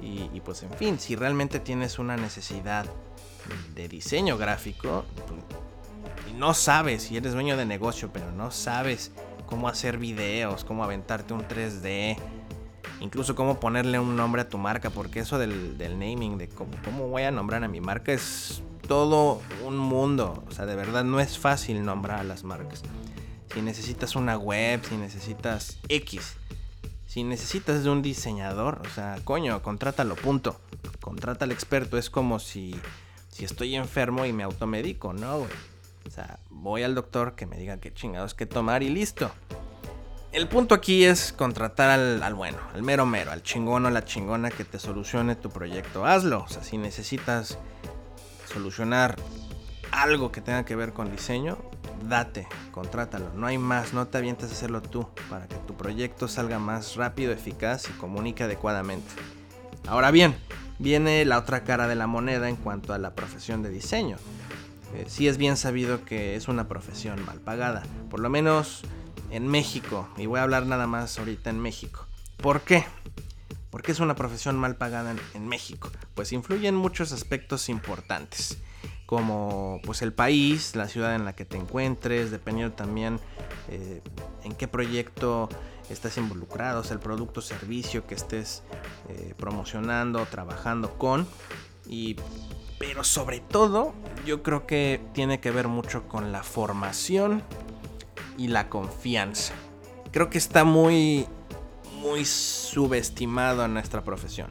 Y, 0.00 0.40
pues 0.40 0.62
en 0.62 0.72
fin, 0.72 0.98
si 0.98 1.16
realmente 1.16 1.60
tienes 1.60 1.98
una 1.98 2.16
necesidad 2.16 2.86
de 3.74 3.88
diseño 3.88 4.36
gráfico 4.36 5.04
y 6.28 6.32
no 6.34 6.54
sabes, 6.54 7.04
si 7.04 7.16
eres 7.16 7.32
dueño 7.32 7.56
de 7.56 7.66
negocio, 7.66 8.10
pero 8.12 8.30
no 8.32 8.50
sabes 8.50 9.12
cómo 9.46 9.68
hacer 9.68 9.98
videos, 9.98 10.64
cómo 10.64 10.82
aventarte 10.82 11.34
un 11.34 11.46
3D, 11.46 12.16
incluso 13.02 13.34
cómo 13.34 13.60
ponerle 13.60 13.98
un 13.98 14.16
nombre 14.16 14.42
a 14.42 14.48
tu 14.48 14.58
marca, 14.58 14.90
porque 14.90 15.20
eso 15.20 15.38
del, 15.38 15.76
naming, 15.78 16.38
de 16.38 16.48
cómo, 16.48 16.70
cómo, 16.84 17.08
voy 17.08 17.22
a 17.22 17.30
nombrar 17.30 17.64
a 17.64 17.68
mi 17.68 17.80
marca, 17.80 18.12
es 18.12 18.62
todo 18.86 19.42
un 19.64 19.76
mundo. 19.76 20.42
O 20.48 20.52
sea, 20.52 20.66
de 20.66 20.76
verdad 20.76 21.04
no 21.04 21.20
es 21.20 21.38
fácil 21.38 21.84
nombrar 21.84 22.20
a 22.20 22.24
las 22.24 22.44
marcas. 22.44 22.82
Si 23.52 23.60
necesitas 23.60 24.16
una 24.16 24.38
web, 24.38 24.80
si 24.88 24.96
necesitas 24.96 25.78
X, 25.88 26.36
si 27.06 27.24
necesitas 27.24 27.84
de 27.84 27.90
un 27.90 28.00
diseñador, 28.00 28.80
o 28.86 28.90
sea, 28.90 29.18
coño, 29.24 29.62
contrátalo, 29.62 30.14
punto. 30.14 30.58
Contrata 31.00 31.44
al 31.44 31.52
experto, 31.52 31.98
es 31.98 32.08
como 32.08 32.38
si, 32.38 32.74
si 33.28 33.44
estoy 33.44 33.74
enfermo 33.74 34.24
y 34.24 34.32
me 34.32 34.44
automedico, 34.44 35.12
¿no? 35.12 35.46
O 36.06 36.10
sea, 36.10 36.38
voy 36.48 36.82
al 36.82 36.94
doctor 36.94 37.34
que 37.34 37.46
me 37.46 37.58
diga 37.58 37.78
qué 37.78 37.92
chingados 37.92 38.34
que 38.34 38.46
tomar 38.46 38.82
y 38.82 38.88
listo. 38.88 39.30
El 40.32 40.48
punto 40.48 40.74
aquí 40.74 41.04
es 41.04 41.30
contratar 41.30 41.90
al, 41.90 42.34
bueno, 42.34 42.56
al 42.72 42.82
mero 42.82 43.04
mero, 43.04 43.32
al 43.32 43.42
chingón 43.42 43.84
o 43.84 43.90
la 43.90 44.06
chingona 44.06 44.50
que 44.50 44.64
te 44.64 44.78
solucione 44.78 45.36
tu 45.36 45.50
proyecto. 45.50 46.06
Hazlo. 46.06 46.44
O 46.44 46.48
sea, 46.48 46.62
si 46.62 46.78
necesitas 46.78 47.58
solucionar 48.50 49.16
algo 49.90 50.32
que 50.32 50.40
tenga 50.40 50.64
que 50.64 50.74
ver 50.74 50.94
con 50.94 51.12
diseño, 51.12 51.58
date, 52.08 52.48
contrátalo. 52.70 53.30
No 53.34 53.46
hay 53.46 53.58
más, 53.58 53.92
no 53.92 54.08
te 54.08 54.16
avientes 54.16 54.48
a 54.48 54.52
hacerlo 54.52 54.80
tú 54.80 55.06
para 55.28 55.46
que 55.48 55.56
tu 55.56 55.76
proyecto 55.76 56.28
salga 56.28 56.58
más 56.58 56.96
rápido, 56.96 57.30
eficaz 57.30 57.90
y 57.90 57.92
comunique 57.92 58.42
adecuadamente. 58.42 59.10
Ahora 59.86 60.10
bien, 60.10 60.34
viene 60.78 61.26
la 61.26 61.36
otra 61.36 61.62
cara 61.62 61.88
de 61.88 61.94
la 61.94 62.06
moneda 62.06 62.48
en 62.48 62.56
cuanto 62.56 62.94
a 62.94 62.98
la 62.98 63.14
profesión 63.14 63.62
de 63.62 63.68
diseño. 63.68 64.16
Eh, 64.94 65.04
sí 65.08 65.28
es 65.28 65.36
bien 65.36 65.58
sabido 65.58 66.06
que 66.06 66.36
es 66.36 66.48
una 66.48 66.68
profesión 66.68 67.22
mal 67.26 67.38
pagada, 67.38 67.82
por 68.08 68.20
lo 68.20 68.30
menos 68.30 68.82
en 69.32 69.48
México, 69.48 70.08
y 70.18 70.26
voy 70.26 70.38
a 70.38 70.42
hablar 70.42 70.66
nada 70.66 70.86
más 70.86 71.18
ahorita 71.18 71.48
en 71.50 71.58
México. 71.58 72.06
¿Por 72.36 72.60
qué? 72.60 72.84
Porque 73.70 73.92
es 73.92 74.00
una 74.00 74.14
profesión 74.14 74.58
mal 74.58 74.76
pagada 74.76 75.14
en, 75.32 75.48
México. 75.48 75.90
Pues 76.14 76.32
influyen 76.32 76.76
muchos 76.76 77.12
aspectos 77.12 77.70
importantes, 77.70 78.58
como 79.06 79.80
pues 79.84 80.02
el 80.02 80.12
país, 80.12 80.76
la 80.76 80.86
ciudad 80.86 81.14
en 81.14 81.24
la 81.24 81.34
que 81.34 81.46
te 81.46 81.56
encuentres, 81.56 82.30
dependiendo 82.30 82.74
también 82.74 83.20
eh, 83.68 84.02
en 84.44 84.54
qué 84.54 84.68
proyecto 84.68 85.48
estás 85.88 86.18
involucrado, 86.18 86.82
o 86.82 86.92
el 86.92 86.98
producto 86.98 87.40
o 87.40 87.42
servicio 87.42 88.06
que 88.06 88.14
estés 88.14 88.62
eh, 89.08 89.34
promocionando, 89.38 90.26
trabajando 90.26 90.98
con. 90.98 91.26
Y, 91.88 92.16
pero 92.78 93.02
sobre 93.02 93.40
todo, 93.40 93.94
yo 94.26 94.42
creo 94.42 94.66
que 94.66 95.00
tiene 95.14 95.40
que 95.40 95.50
ver 95.50 95.68
mucho 95.68 96.06
con 96.06 96.32
la 96.32 96.42
formación 96.42 97.42
y 98.36 98.48
la 98.48 98.68
confianza. 98.68 99.54
Creo 100.10 100.30
que 100.30 100.38
está 100.38 100.64
muy, 100.64 101.26
muy 102.00 102.24
subestimado 102.24 103.64
en 103.64 103.74
nuestra 103.74 104.02
profesión. 104.02 104.48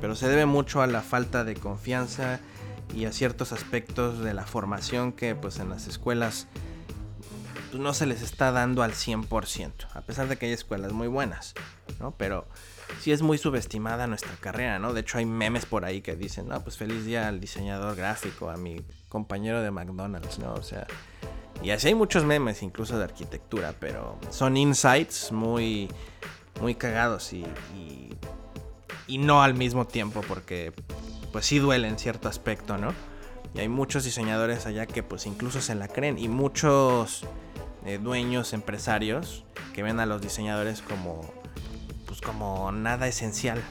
Pero 0.00 0.14
se 0.14 0.28
debe 0.28 0.46
mucho 0.46 0.82
a 0.82 0.86
la 0.86 1.00
falta 1.00 1.44
de 1.44 1.54
confianza 1.54 2.40
y 2.94 3.06
a 3.06 3.12
ciertos 3.12 3.52
aspectos 3.52 4.18
de 4.18 4.34
la 4.34 4.44
formación 4.44 5.12
que 5.12 5.34
pues 5.34 5.58
en 5.58 5.70
las 5.70 5.86
escuelas 5.86 6.46
pues, 7.70 7.82
no 7.82 7.94
se 7.94 8.06
les 8.06 8.22
está 8.22 8.52
dando 8.52 8.82
al 8.82 8.92
100%, 8.92 9.88
a 9.94 10.02
pesar 10.02 10.28
de 10.28 10.36
que 10.36 10.46
hay 10.46 10.52
escuelas 10.52 10.92
muy 10.92 11.08
buenas, 11.08 11.54
¿no? 11.98 12.12
Pero 12.12 12.46
sí 13.00 13.10
es 13.10 13.22
muy 13.22 13.36
subestimada 13.38 14.06
nuestra 14.06 14.34
carrera, 14.36 14.78
¿no? 14.78 14.92
De 14.92 15.00
hecho 15.00 15.18
hay 15.18 15.26
memes 15.26 15.66
por 15.66 15.84
ahí 15.84 16.00
que 16.00 16.14
dicen, 16.14 16.48
no, 16.48 16.62
pues 16.62 16.76
feliz 16.76 17.04
día 17.04 17.26
al 17.26 17.40
diseñador 17.40 17.96
gráfico, 17.96 18.50
a 18.50 18.56
mi 18.56 18.84
compañero 19.08 19.60
de 19.60 19.70
McDonald's, 19.72 20.38
¿no? 20.38 20.54
O 20.54 20.62
sea, 20.62 20.86
y 21.64 21.70
así 21.70 21.88
hay 21.88 21.94
muchos 21.94 22.24
memes, 22.24 22.62
incluso 22.62 22.98
de 22.98 23.04
arquitectura, 23.04 23.74
pero 23.80 24.18
son 24.28 24.58
insights 24.58 25.32
muy, 25.32 25.88
muy 26.60 26.74
cagados 26.74 27.32
y, 27.32 27.46
y, 29.08 29.18
no 29.18 29.42
al 29.42 29.54
mismo 29.54 29.86
tiempo, 29.86 30.20
porque 30.28 30.74
pues 31.32 31.46
sí 31.46 31.58
duele 31.58 31.88
en 31.88 31.98
cierto 31.98 32.28
aspecto, 32.28 32.76
¿no? 32.76 32.92
Y 33.54 33.60
hay 33.60 33.68
muchos 33.68 34.04
diseñadores 34.04 34.66
allá 34.66 34.84
que 34.84 35.02
pues 35.02 35.24
incluso 35.24 35.62
se 35.62 35.74
la 35.74 35.88
creen 35.88 36.18
y 36.18 36.28
muchos 36.28 37.24
eh, 37.86 37.98
dueños, 37.98 38.52
empresarios 38.52 39.44
que 39.72 39.82
ven 39.82 40.00
a 40.00 40.06
los 40.06 40.20
diseñadores 40.20 40.82
como 40.82 41.22
pues 42.06 42.20
como 42.20 42.72
nada 42.72 43.08
esencial, 43.08 43.62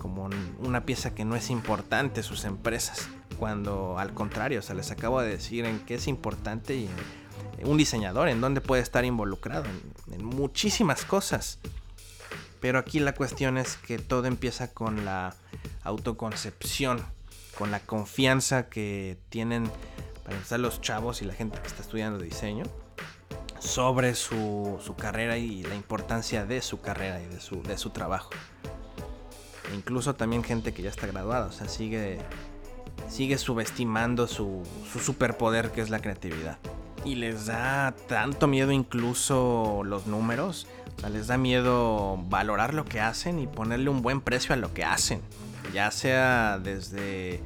como 0.00 0.28
una 0.58 0.84
pieza 0.84 1.14
que 1.14 1.24
no 1.24 1.36
es 1.36 1.50
importante 1.50 2.24
sus 2.24 2.44
empresas 2.44 3.08
cuando 3.38 3.98
al 3.98 4.12
contrario, 4.14 4.60
o 4.60 4.62
sea, 4.62 4.74
les 4.74 4.90
acabo 4.90 5.20
de 5.20 5.28
decir 5.28 5.64
en 5.64 5.80
qué 5.80 5.94
es 5.94 6.08
importante 6.08 6.74
y 6.74 6.88
un 7.62 7.76
diseñador, 7.76 8.28
en 8.28 8.40
dónde 8.40 8.60
puede 8.60 8.82
estar 8.82 9.04
involucrado, 9.04 9.64
en, 10.12 10.24
muchísimas 10.24 11.04
cosas. 11.04 11.58
Pero 12.60 12.78
aquí 12.78 13.00
la 13.00 13.14
cuestión 13.14 13.58
es 13.58 13.76
que 13.76 13.98
todo 13.98 14.26
empieza 14.26 14.72
con 14.72 15.04
la 15.04 15.34
autoconcepción, 15.84 17.00
con 17.56 17.70
la 17.70 17.80
confianza 17.80 18.68
que 18.68 19.18
tienen 19.28 19.70
para 20.24 20.36
empezar 20.36 20.60
los 20.60 20.80
chavos 20.80 21.22
y 21.22 21.24
la 21.24 21.34
gente 21.34 21.60
que 21.60 21.68
está 21.68 21.82
estudiando 21.82 22.18
diseño 22.18 22.64
sobre 23.60 24.14
su, 24.14 24.78
su 24.84 24.96
carrera 24.96 25.38
y 25.38 25.62
la 25.62 25.74
importancia 25.74 26.44
de 26.44 26.60
su 26.62 26.80
carrera 26.80 27.20
y 27.22 27.26
de 27.26 27.40
su, 27.40 27.62
de 27.62 27.78
su 27.78 27.90
trabajo. 27.90 28.30
E 29.70 29.74
incluso 29.74 30.14
también 30.14 30.44
gente 30.44 30.72
que 30.72 30.82
ya 30.82 30.90
está 30.90 31.06
graduada, 31.06 31.46
o 31.46 31.52
sea, 31.52 31.68
sigue 31.68 32.18
sigue 33.08 33.38
subestimando 33.38 34.26
su, 34.26 34.62
superpoder 35.00 35.70
que 35.70 35.80
es 35.80 35.90
la 35.90 36.00
creatividad. 36.00 36.58
Y 37.04 37.14
les 37.14 37.46
da 37.46 37.94
tanto 38.08 38.46
miedo 38.46 38.72
incluso 38.72 39.82
los 39.84 40.06
números. 40.06 40.66
Les 41.10 41.28
da 41.28 41.38
miedo 41.38 42.18
valorar 42.28 42.74
lo 42.74 42.84
que 42.84 43.00
hacen 43.00 43.38
y 43.38 43.46
ponerle 43.46 43.90
un 43.90 44.02
buen 44.02 44.20
precio 44.20 44.54
a 44.54 44.56
lo 44.56 44.74
que 44.74 44.84
hacen. 44.84 45.20
Ya 45.72 45.90
sea 45.90 46.58
desde 46.58 47.40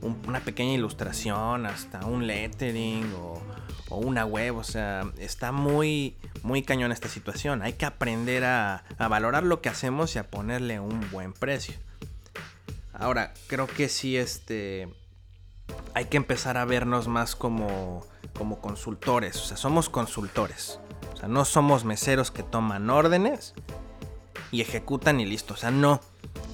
una 0.00 0.40
pequeña 0.40 0.74
ilustración 0.74 1.66
hasta 1.66 2.06
un 2.06 2.26
lettering 2.26 3.12
o, 3.14 3.42
una 3.90 4.24
web. 4.24 4.56
O 4.56 4.64
sea, 4.64 5.10
está 5.18 5.50
muy, 5.50 6.14
muy 6.44 6.62
cañón 6.62 6.92
esta 6.92 7.08
situación. 7.08 7.62
Hay 7.62 7.72
que 7.72 7.86
aprender 7.86 8.44
a 8.44 8.84
valorar 8.98 9.42
lo 9.42 9.60
que 9.60 9.68
hacemos 9.68 10.14
y 10.14 10.20
a 10.20 10.30
ponerle 10.30 10.78
un 10.78 11.10
buen 11.10 11.32
precio. 11.32 11.74
Ahora, 13.00 13.32
creo 13.48 13.66
que 13.66 13.88
sí, 13.88 14.16
este 14.16 14.88
hay 15.94 16.06
que 16.06 16.16
empezar 16.16 16.56
a 16.56 16.64
vernos 16.64 17.08
más 17.08 17.34
como, 17.34 18.06
como 18.36 18.60
consultores. 18.60 19.36
O 19.36 19.44
sea, 19.44 19.56
somos 19.56 19.88
consultores. 19.88 20.78
O 21.14 21.16
sea, 21.16 21.28
no 21.28 21.44
somos 21.44 21.84
meseros 21.84 22.30
que 22.30 22.42
toman 22.42 22.90
órdenes 22.90 23.54
y 24.50 24.60
ejecutan 24.60 25.20
y 25.20 25.26
listo. 25.26 25.54
O 25.54 25.56
sea, 25.56 25.70
no. 25.70 26.00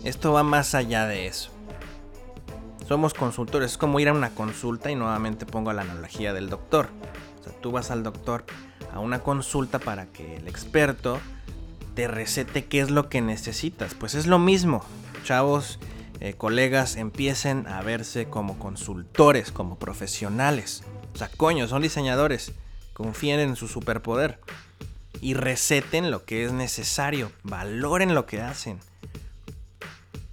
Esto 0.04 0.32
va 0.32 0.42
más 0.42 0.74
allá 0.74 1.06
de 1.06 1.26
eso. 1.26 1.50
Somos 2.86 3.14
consultores. 3.14 3.72
Es 3.72 3.78
como 3.78 4.00
ir 4.00 4.08
a 4.08 4.12
una 4.12 4.30
consulta 4.30 4.90
y 4.90 4.94
nuevamente 4.94 5.46
pongo 5.46 5.72
la 5.72 5.82
analogía 5.82 6.32
del 6.32 6.48
doctor. 6.48 6.88
O 7.40 7.44
sea, 7.44 7.52
tú 7.60 7.72
vas 7.72 7.90
al 7.90 8.02
doctor 8.02 8.44
a 8.92 9.00
una 9.00 9.20
consulta 9.20 9.78
para 9.78 10.06
que 10.06 10.36
el 10.36 10.48
experto 10.48 11.18
te 11.94 12.08
recete 12.08 12.66
qué 12.66 12.80
es 12.80 12.90
lo 12.90 13.08
que 13.08 13.20
necesitas. 13.20 13.94
Pues 13.94 14.14
es 14.14 14.26
lo 14.26 14.38
mismo. 14.38 14.84
Chavos 15.24 15.80
eh, 16.20 16.34
colegas 16.34 16.96
empiecen 16.96 17.66
a 17.66 17.82
verse 17.82 18.26
como 18.26 18.58
consultores, 18.58 19.52
como 19.52 19.78
profesionales. 19.78 20.82
O 21.14 21.18
sea, 21.18 21.30
coño, 21.36 21.68
son 21.68 21.82
diseñadores. 21.82 22.52
Confíen 22.92 23.40
en 23.40 23.56
su 23.56 23.68
superpoder. 23.68 24.38
Y 25.20 25.34
receten 25.34 26.10
lo 26.10 26.24
que 26.24 26.44
es 26.44 26.52
necesario. 26.52 27.32
Valoren 27.42 28.14
lo 28.14 28.26
que 28.26 28.40
hacen. 28.40 28.80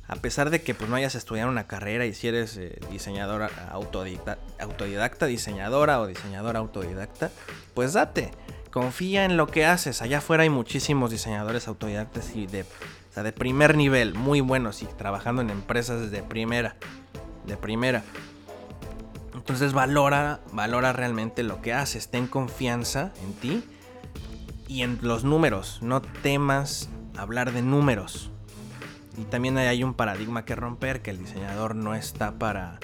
A 0.07 0.17
pesar 0.17 0.49
de 0.49 0.61
que 0.61 0.75
pues, 0.75 0.89
no 0.89 0.95
hayas 0.95 1.15
estudiado 1.15 1.49
una 1.49 1.67
carrera 1.67 2.05
y 2.05 2.13
si 2.13 2.27
eres 2.27 2.55
eh, 2.57 2.79
diseñadora 2.91 3.49
autodidacta, 3.71 4.37
autodidacta, 4.59 5.25
diseñadora 5.25 5.99
o 6.01 6.07
diseñadora 6.07 6.59
autodidacta, 6.59 7.31
pues 7.73 7.93
date. 7.93 8.31
Confía 8.71 9.25
en 9.25 9.37
lo 9.37 9.47
que 9.47 9.65
haces. 9.65 10.01
Allá 10.01 10.17
afuera 10.17 10.43
hay 10.43 10.49
muchísimos 10.49 11.11
diseñadores 11.11 11.67
autodidactas 11.67 12.35
y 12.35 12.47
de 12.47 12.65
de 13.21 13.31
primer 13.31 13.77
nivel, 13.77 14.15
muy 14.15 14.41
buenos 14.41 14.81
y 14.81 14.85
trabajando 14.85 15.43
en 15.43 15.51
empresas 15.51 16.09
de 16.09 16.23
primera. 16.23 16.75
De 17.45 17.57
primera. 17.57 18.03
Entonces 19.35 19.73
valora, 19.73 20.39
valora 20.51 20.93
realmente 20.93 21.43
lo 21.43 21.61
que 21.61 21.73
haces. 21.73 22.09
Ten 22.09 22.27
confianza 22.27 23.11
en 23.23 23.33
ti 23.33 23.63
y 24.67 24.81
en 24.81 24.97
los 25.01 25.23
números. 25.23 25.79
No 25.81 26.01
temas 26.01 26.89
hablar 27.17 27.51
de 27.51 27.61
números. 27.61 28.31
Y 29.17 29.25
también 29.25 29.57
hay 29.57 29.83
un 29.83 29.93
paradigma 29.93 30.45
que 30.45 30.55
romper, 30.55 31.01
que 31.01 31.11
el 31.11 31.19
diseñador 31.19 31.75
no 31.75 31.93
está 31.93 32.39
para, 32.39 32.79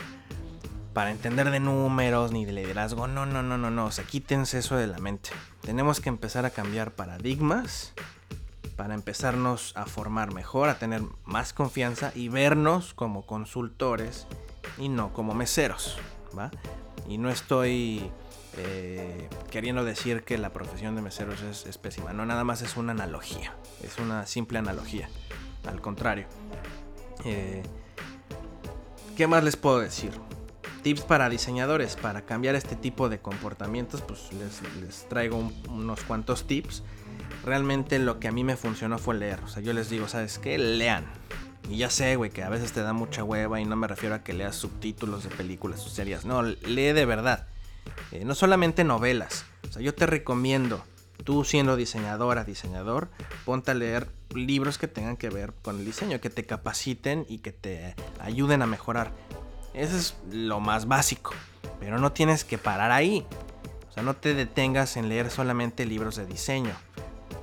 para 0.94 1.10
entender 1.10 1.50
de 1.50 1.60
números 1.60 2.32
ni 2.32 2.46
de 2.46 2.52
liderazgo. 2.52 3.08
No, 3.08 3.26
no, 3.26 3.42
no, 3.42 3.58
no, 3.58 3.72
no. 3.72 3.86
O 3.86 3.92
sea, 3.92 4.04
quítense 4.04 4.60
eso 4.60 4.76
de 4.76 4.86
la 4.86 5.00
mente. 5.00 5.32
Tenemos 5.62 6.00
que 6.00 6.10
empezar 6.10 6.46
a 6.46 6.52
cambiar 6.52 6.92
paradigmas 6.92 7.94
para 8.80 8.94
empezarnos 8.94 9.74
a 9.76 9.86
formar 9.86 10.34
mejor, 10.34 10.70
a 10.70 10.80
tener 10.80 11.02
más 11.26 11.52
confianza 11.52 12.14
y 12.16 12.30
vernos 12.30 12.94
como 12.94 13.26
consultores 13.26 14.26
y 14.78 14.88
no 14.88 15.12
como 15.12 15.34
meseros. 15.34 15.98
¿va? 16.38 16.50
Y 17.06 17.18
no 17.18 17.30
estoy 17.30 18.10
eh, 18.56 19.28
queriendo 19.52 19.84
decir 19.84 20.24
que 20.24 20.38
la 20.38 20.54
profesión 20.54 20.96
de 20.96 21.02
meseros 21.02 21.42
es, 21.42 21.78
pésima, 21.78 22.14
no, 22.14 22.26
nada 22.26 22.46
más 22.46 22.62
es 22.62 22.78
una 22.78 22.94
analogía, 22.94 23.54
es 23.84 23.98
una 24.00 24.26
simple 24.26 24.60
analogía, 24.60 25.10
al 25.68 25.82
contrario. 25.82 26.28
Eh, 27.26 27.64
¿Qué 29.18 29.28
más 29.28 29.44
les 29.44 29.58
puedo 29.58 29.80
decir? 29.82 30.14
Tips 30.84 31.02
para 31.02 31.28
diseñadores, 31.28 31.98
para 31.98 32.22
cambiar 32.22 32.56
este 32.56 32.78
tipo 32.78 33.10
de 33.10 33.20
comportamientos, 33.20 34.02
pues 34.04 34.30
les, 34.32 35.10
traigo 35.10 35.52
unos 35.68 36.02
cuantos 36.06 36.48
tips 36.48 36.82
realmente 37.44 38.00
lo 38.00 38.20
que 38.20 38.28
a 38.28 38.32
mí 38.32 38.44
me 38.44 38.56
funcionó 38.56 38.98
fue 38.98 39.16
leer. 39.16 39.40
O 39.44 39.48
sea, 39.48 39.62
yo 39.62 39.74
les 39.74 39.90
digo, 39.90 40.08
¿sabes 40.08 40.40
qué? 40.40 40.58
Lean. 40.58 41.06
Y 41.70 41.78
ya 41.78 41.90
sé, 41.90 42.16
güey, 42.16 42.32
que 42.32 42.44
a 42.44 42.50
veces 42.50 42.72
te 42.72 42.82
da 42.82 42.94
mucha 42.94 43.24
hueva 43.24 43.60
y 43.60 43.66
no 43.66 43.76
me 43.76 43.88
refiero 43.88 44.16
a 44.16 44.24
que 44.24 44.34
leas 44.34 44.56
subtítulos 44.56 45.24
de 45.24 45.30
películas 45.30 45.86
o 45.86 45.90
series. 45.90 46.26
No, 46.26 46.42
lee 46.42 46.94
de 46.94 47.06
verdad. 47.06 47.48
Eh, 48.12 48.24
no 48.26 48.34
solamente 48.34 48.84
novelas. 48.84 49.46
O 49.70 49.74
sea, 49.74 49.82
yo 49.82 49.94
te 49.94 50.08
recomiendo, 50.08 50.84
tú 51.24 51.44
siendo 51.44 51.76
diseñadora, 51.76 52.44
diseñador, 52.44 53.10
ponte 53.46 53.72
a 53.72 53.76
leer 53.76 54.10
libros 54.34 54.78
que 54.78 54.88
tengan 54.88 55.18
que 55.18 55.30
ver 55.30 55.54
con 55.62 55.80
el 55.80 55.86
diseño, 55.86 56.20
que 56.20 56.30
te 56.30 56.46
capaciten 56.46 57.26
y 57.30 57.40
que 57.40 57.52
te 57.52 57.96
ayuden 58.20 58.64
a 58.64 58.68
mejorar. 58.68 59.12
Eso 59.76 59.96
es 59.96 60.16
lo 60.32 60.60
más 60.60 60.88
básico. 60.88 61.34
Pero 61.80 62.00
no 62.00 62.12
tienes 62.12 62.44
que 62.44 62.58
parar 62.58 62.92
ahí. 62.92 63.26
O 63.88 63.92
sea, 63.92 64.02
no 64.02 64.16
te 64.16 64.34
detengas 64.34 64.98
en 64.98 65.08
leer 65.08 65.30
solamente 65.30 65.86
libros 65.86 66.16
de 66.16 66.26
diseño 66.26 66.74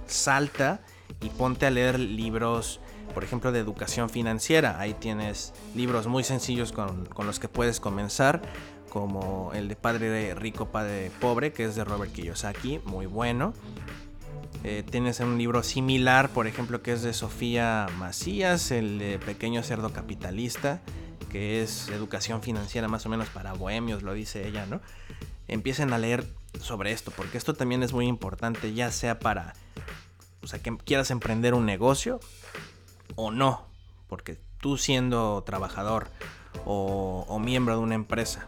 salta 0.06 0.80
y 1.20 1.28
ponte 1.30 1.66
a 1.66 1.70
leer 1.70 1.98
libros, 1.98 2.80
por 3.14 3.24
ejemplo, 3.24 3.52
de 3.52 3.60
educación 3.60 4.10
financiera. 4.10 4.78
Ahí 4.80 4.94
tienes 4.94 5.52
libros 5.74 6.06
muy 6.06 6.24
sencillos 6.24 6.72
con, 6.72 7.08
los 7.24 7.38
que 7.38 7.48
puedes 7.48 7.80
comenzar, 7.80 8.42
como 8.90 9.52
el 9.54 9.68
de 9.68 9.76
Padre 9.76 10.34
Rico, 10.34 10.66
Padre 10.66 11.10
Pobre, 11.20 11.52
que 11.52 11.64
es 11.64 11.74
de 11.74 11.84
Robert 11.84 12.12
Kiyosaki, 12.12 12.80
muy 12.84 13.06
bueno. 13.06 13.52
Eh, 14.64 14.82
tienes 14.88 15.20
un 15.20 15.38
libro 15.38 15.62
similar, 15.62 16.30
por 16.30 16.46
ejemplo, 16.46 16.82
que 16.82 16.92
es 16.92 17.02
de 17.02 17.12
Sofía 17.12 17.86
Macías, 17.98 18.70
el 18.70 18.98
de 18.98 19.18
Pequeño 19.18 19.62
Cerdo 19.62 19.92
Capitalista, 19.92 20.80
que 21.30 21.62
es 21.62 21.88
educación 21.88 22.42
financiera 22.42 22.88
más 22.88 23.06
o 23.06 23.08
menos 23.08 23.28
para 23.28 23.52
bohemios, 23.52 24.02
lo 24.02 24.12
dice 24.14 24.48
ella, 24.48 24.66
¿no? 24.66 24.80
Empiecen 25.48 25.92
a 25.92 25.98
leer 25.98 26.26
sobre 26.60 26.92
esto, 26.92 27.12
porque 27.14 27.38
esto 27.38 27.54
también 27.54 27.82
es 27.82 27.92
muy 27.92 28.06
importante, 28.06 28.74
ya 28.74 28.90
sea 28.90 29.18
para, 29.18 29.54
o 30.46 30.48
sea, 30.48 30.60
que 30.60 30.76
quieras 30.76 31.10
emprender 31.10 31.54
un 31.54 31.66
negocio 31.66 32.20
o 33.16 33.32
no, 33.32 33.66
porque 34.06 34.38
tú 34.60 34.78
siendo 34.78 35.42
trabajador 35.42 36.06
o, 36.64 37.40
miembro 37.42 37.74
de 37.74 37.80
una 37.80 37.96
empresa 37.96 38.46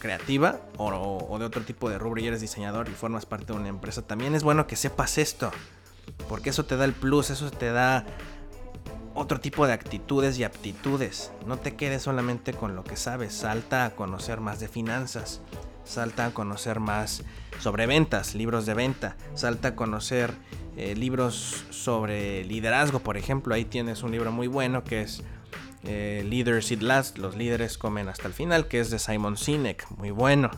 creativa 0.00 0.60
o, 0.76 1.38
de 1.38 1.46
otro 1.46 1.62
tipo 1.62 1.88
de 1.88 1.98
rubro 1.98 2.20
y 2.20 2.26
eres 2.26 2.42
diseñador 2.42 2.90
y 2.90 2.92
formas 2.92 3.24
parte 3.24 3.54
de 3.54 3.58
una 3.58 3.68
empresa, 3.68 4.02
también 4.02 4.34
es 4.34 4.42
bueno 4.42 4.66
que 4.66 4.76
sepas 4.76 5.16
esto, 5.16 5.50
porque 6.28 6.50
eso 6.50 6.66
te 6.66 6.76
da 6.76 6.84
el 6.84 6.92
plus, 6.92 7.30
eso 7.30 7.50
te 7.50 7.72
da 7.72 8.04
otro 9.14 9.40
tipo 9.40 9.66
de 9.66 9.72
actitudes 9.72 10.38
y 10.38 10.44
aptitudes. 10.44 11.32
No 11.46 11.56
te 11.56 11.74
quedes 11.74 12.02
solamente 12.02 12.52
con 12.52 12.76
lo 12.76 12.84
que 12.84 12.96
sabes, 12.96 13.32
salta 13.32 13.86
a 13.86 13.96
conocer 13.96 14.40
más 14.40 14.60
de 14.60 14.68
finanzas, 14.68 15.40
salta 15.84 16.26
a 16.26 16.30
conocer 16.30 16.80
más 16.80 17.22
sobre 17.60 17.86
ventas, 17.86 18.34
libros 18.34 18.66
de 18.66 18.74
venta, 18.74 19.16
salta 19.34 19.68
a 19.68 19.76
conocer 19.76 20.32
eh, 20.76 20.94
libros 20.96 21.64
sobre 21.70 22.44
liderazgo, 22.44 22.98
por 22.98 23.16
ejemplo, 23.16 23.54
ahí 23.54 23.64
tienes 23.64 24.02
un 24.02 24.10
libro 24.10 24.32
muy 24.32 24.48
bueno 24.48 24.82
que 24.82 25.02
es 25.02 25.22
eh, 25.84 26.24
Leaders 26.28 26.70
Eat 26.70 26.82
Last, 26.82 27.18
los 27.18 27.36
líderes 27.36 27.78
comen 27.78 28.08
hasta 28.08 28.26
el 28.26 28.34
final, 28.34 28.66
que 28.66 28.80
es 28.80 28.90
de 28.90 28.98
Simon 28.98 29.36
Sinek, 29.36 29.88
muy 29.90 30.10
bueno. 30.10 30.50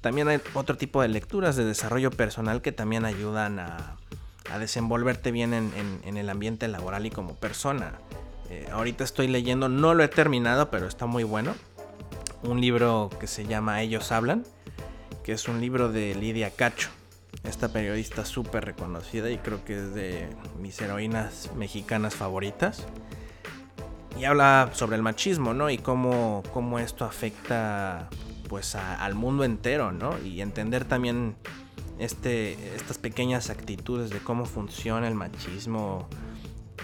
También 0.00 0.28
hay 0.28 0.40
otro 0.54 0.76
tipo 0.76 1.02
de 1.02 1.08
lecturas 1.08 1.56
de 1.56 1.64
desarrollo 1.64 2.10
personal 2.10 2.62
que 2.62 2.72
también 2.72 3.04
ayudan 3.04 3.58
a, 3.58 3.96
desenvolverte 4.58 5.30
bien 5.30 5.54
en, 5.54 6.16
el 6.16 6.28
ambiente 6.28 6.66
laboral 6.66 7.06
y 7.06 7.10
como 7.10 7.36
persona. 7.36 7.92
Eh, 8.50 8.66
ahorita 8.72 9.04
estoy 9.04 9.28
leyendo, 9.28 9.68
no 9.68 9.94
lo 9.94 10.02
he 10.02 10.08
terminado, 10.08 10.70
pero 10.70 10.88
está 10.88 11.06
muy 11.06 11.22
bueno 11.22 11.54
un 12.42 12.60
libro 12.60 13.10
que 13.20 13.26
se 13.26 13.46
llama 13.46 13.82
Ellos 13.82 14.12
Hablan, 14.12 14.44
que 15.22 15.32
es 15.32 15.48
un 15.48 15.60
libro 15.60 15.90
de 15.90 16.14
Lidia 16.14 16.50
Cacho, 16.50 16.88
esta 17.44 17.72
periodista 17.72 18.24
súper 18.24 18.64
reconocida 18.64 19.30
y 19.30 19.38
creo 19.38 19.64
que 19.64 19.74
es 19.74 19.94
de 19.94 20.28
mis 20.60 20.80
heroínas 20.80 21.50
mexicanas 21.56 22.14
favoritas. 22.14 22.86
Y 24.18 24.24
habla 24.24 24.70
sobre 24.74 24.96
el 24.96 25.02
machismo, 25.02 25.54
¿no? 25.54 25.70
Y 25.70 25.78
cómo, 25.78 26.42
cómo 26.52 26.78
esto 26.78 27.04
afecta 27.04 28.10
pues 28.48 28.74
al 28.74 29.14
mundo 29.14 29.44
entero, 29.44 29.92
¿no? 29.92 30.18
Y 30.18 30.40
entender 30.40 30.84
también 30.84 31.36
este, 31.98 32.74
estas 32.74 32.98
pequeñas 32.98 33.48
actitudes 33.48 34.10
de 34.10 34.18
cómo 34.18 34.44
funciona 34.44 35.06
el 35.06 35.14
machismo 35.14 36.08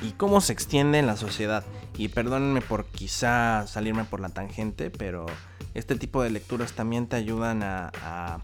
y 0.03 0.13
cómo 0.13 0.41
se 0.41 0.53
extiende 0.53 0.99
en 0.99 1.07
la 1.07 1.17
sociedad. 1.17 1.65
Y 1.97 2.09
perdónenme 2.09 2.61
por 2.61 2.85
quizá 2.87 3.67
salirme 3.67 4.05
por 4.05 4.21
la 4.21 4.29
tangente, 4.29 4.91
pero 4.91 5.27
este 5.75 5.97
tipo 5.97 6.23
de 6.23 6.31
lecturas 6.31 6.73
también 6.73 7.07
te 7.07 7.17
ayudan 7.17 7.63
a, 7.63 8.41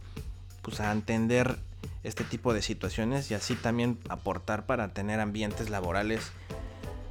pues 0.62 0.80
a 0.80 0.92
entender 0.92 1.58
este 2.02 2.24
tipo 2.24 2.52
de 2.54 2.62
situaciones 2.62 3.30
y 3.30 3.34
así 3.34 3.54
también 3.54 3.98
aportar 4.08 4.66
para 4.66 4.92
tener 4.92 5.20
ambientes 5.20 5.70
laborales 5.70 6.32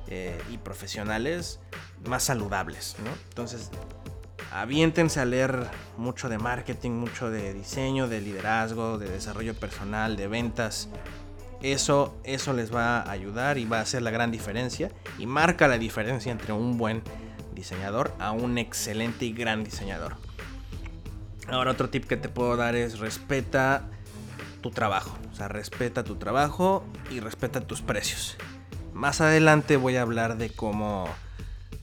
eh, 0.07 0.39
y 0.51 0.57
profesionales 0.57 1.59
más 2.05 2.23
saludables. 2.23 2.95
¿no? 3.03 3.11
Entonces, 3.29 3.69
aviéntense 4.51 5.19
a 5.19 5.25
leer 5.25 5.67
mucho 5.97 6.29
de 6.29 6.37
marketing, 6.37 6.91
mucho 6.91 7.29
de 7.29 7.53
diseño, 7.53 8.07
de 8.07 8.21
liderazgo, 8.21 8.97
de 8.97 9.09
desarrollo 9.09 9.53
personal, 9.53 10.17
de 10.17 10.27
ventas. 10.27 10.89
Eso, 11.61 12.17
eso 12.23 12.53
les 12.53 12.73
va 12.73 13.01
a 13.01 13.11
ayudar 13.11 13.57
y 13.57 13.65
va 13.65 13.79
a 13.79 13.81
hacer 13.81 14.01
la 14.01 14.11
gran 14.11 14.31
diferencia 14.31 14.91
y 15.19 15.27
marca 15.27 15.67
la 15.67 15.77
diferencia 15.77 16.31
entre 16.31 16.53
un 16.53 16.77
buen 16.77 17.03
diseñador 17.53 18.13
a 18.19 18.31
un 18.31 18.57
excelente 18.57 19.25
y 19.25 19.33
gran 19.33 19.63
diseñador. 19.63 20.15
Ahora 21.47 21.71
otro 21.71 21.89
tip 21.89 22.05
que 22.05 22.17
te 22.17 22.29
puedo 22.29 22.55
dar 22.55 22.75
es 22.75 22.99
respeta 22.99 23.83
tu 24.61 24.71
trabajo. 24.71 25.17
O 25.31 25.35
sea, 25.35 25.47
respeta 25.47 26.03
tu 26.03 26.15
trabajo 26.15 26.83
y 27.09 27.19
respeta 27.19 27.61
tus 27.61 27.81
precios. 27.81 28.37
Más 28.93 29.21
adelante 29.21 29.77
voy 29.77 29.97
a 29.97 30.01
hablar 30.01 30.37
de 30.37 30.49
cómo, 30.49 31.07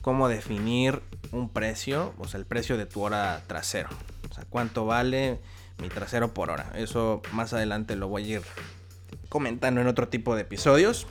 cómo 0.01 0.27
definir 0.27 1.01
un 1.31 1.49
precio, 1.49 2.13
o 2.17 2.27
sea, 2.27 2.39
el 2.39 2.45
precio 2.45 2.77
de 2.77 2.85
tu 2.85 3.01
hora 3.01 3.41
trasero. 3.47 3.89
O 4.29 4.33
sea, 4.33 4.45
cuánto 4.49 4.85
vale 4.85 5.39
mi 5.81 5.89
trasero 5.89 6.33
por 6.33 6.49
hora. 6.49 6.71
Eso 6.75 7.21
más 7.31 7.53
adelante 7.53 7.95
lo 7.95 8.07
voy 8.07 8.23
a 8.23 8.35
ir 8.37 8.41
comentando 9.29 9.79
en 9.81 9.87
otro 9.87 10.09
tipo 10.09 10.35
de 10.35 10.41
episodios. 10.41 11.07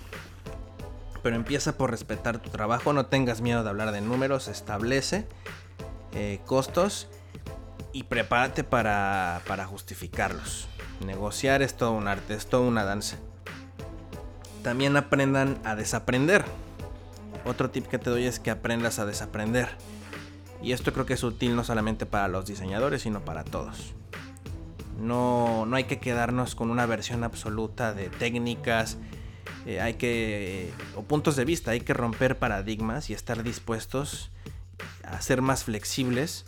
Pero 1.22 1.36
empieza 1.36 1.76
por 1.76 1.90
respetar 1.90 2.38
tu 2.38 2.50
trabajo, 2.50 2.92
no 2.92 3.06
tengas 3.06 3.40
miedo 3.40 3.64
de 3.64 3.70
hablar 3.70 3.92
de 3.92 4.00
números, 4.00 4.48
establece 4.48 5.26
eh, 6.12 6.40
costos 6.46 7.08
y 7.92 8.04
prepárate 8.04 8.64
para, 8.64 9.40
para 9.46 9.66
justificarlos. 9.66 10.68
Negociar 11.04 11.62
es 11.62 11.76
todo 11.76 11.92
un 11.92 12.08
arte, 12.08 12.34
es 12.34 12.46
toda 12.46 12.66
una 12.66 12.84
danza. 12.84 13.16
También 14.62 14.96
aprendan 14.96 15.58
a 15.64 15.74
desaprender. 15.74 16.44
Otro 17.44 17.70
tip 17.70 17.86
que 17.86 17.98
te 17.98 18.10
doy 18.10 18.26
es 18.26 18.40
que 18.40 18.50
aprendas 18.50 18.98
a 18.98 19.06
desaprender. 19.06 19.68
Y 20.62 20.72
esto 20.72 20.92
creo 20.92 21.06
que 21.06 21.14
es 21.14 21.22
útil 21.22 21.54
no 21.56 21.64
solamente 21.64 22.04
para 22.04 22.28
los 22.28 22.46
diseñadores, 22.46 23.02
sino 23.02 23.20
para 23.20 23.44
todos. 23.44 23.94
No, 24.98 25.64
no 25.64 25.76
hay 25.76 25.84
que 25.84 26.00
quedarnos 26.00 26.54
con 26.54 26.70
una 26.70 26.84
versión 26.86 27.24
absoluta 27.24 27.94
de 27.94 28.10
técnicas, 28.10 28.98
eh, 29.66 29.80
hay 29.80 29.94
que, 29.94 30.72
o 30.96 31.02
puntos 31.02 31.36
de 31.36 31.44
vista, 31.44 31.72
hay 31.72 31.80
que 31.80 31.94
romper 31.94 32.38
paradigmas 32.38 33.10
y 33.10 33.14
estar 33.14 33.42
dispuestos 33.42 34.30
a 35.02 35.20
ser 35.20 35.42
más 35.42 35.64
flexibles 35.64 36.46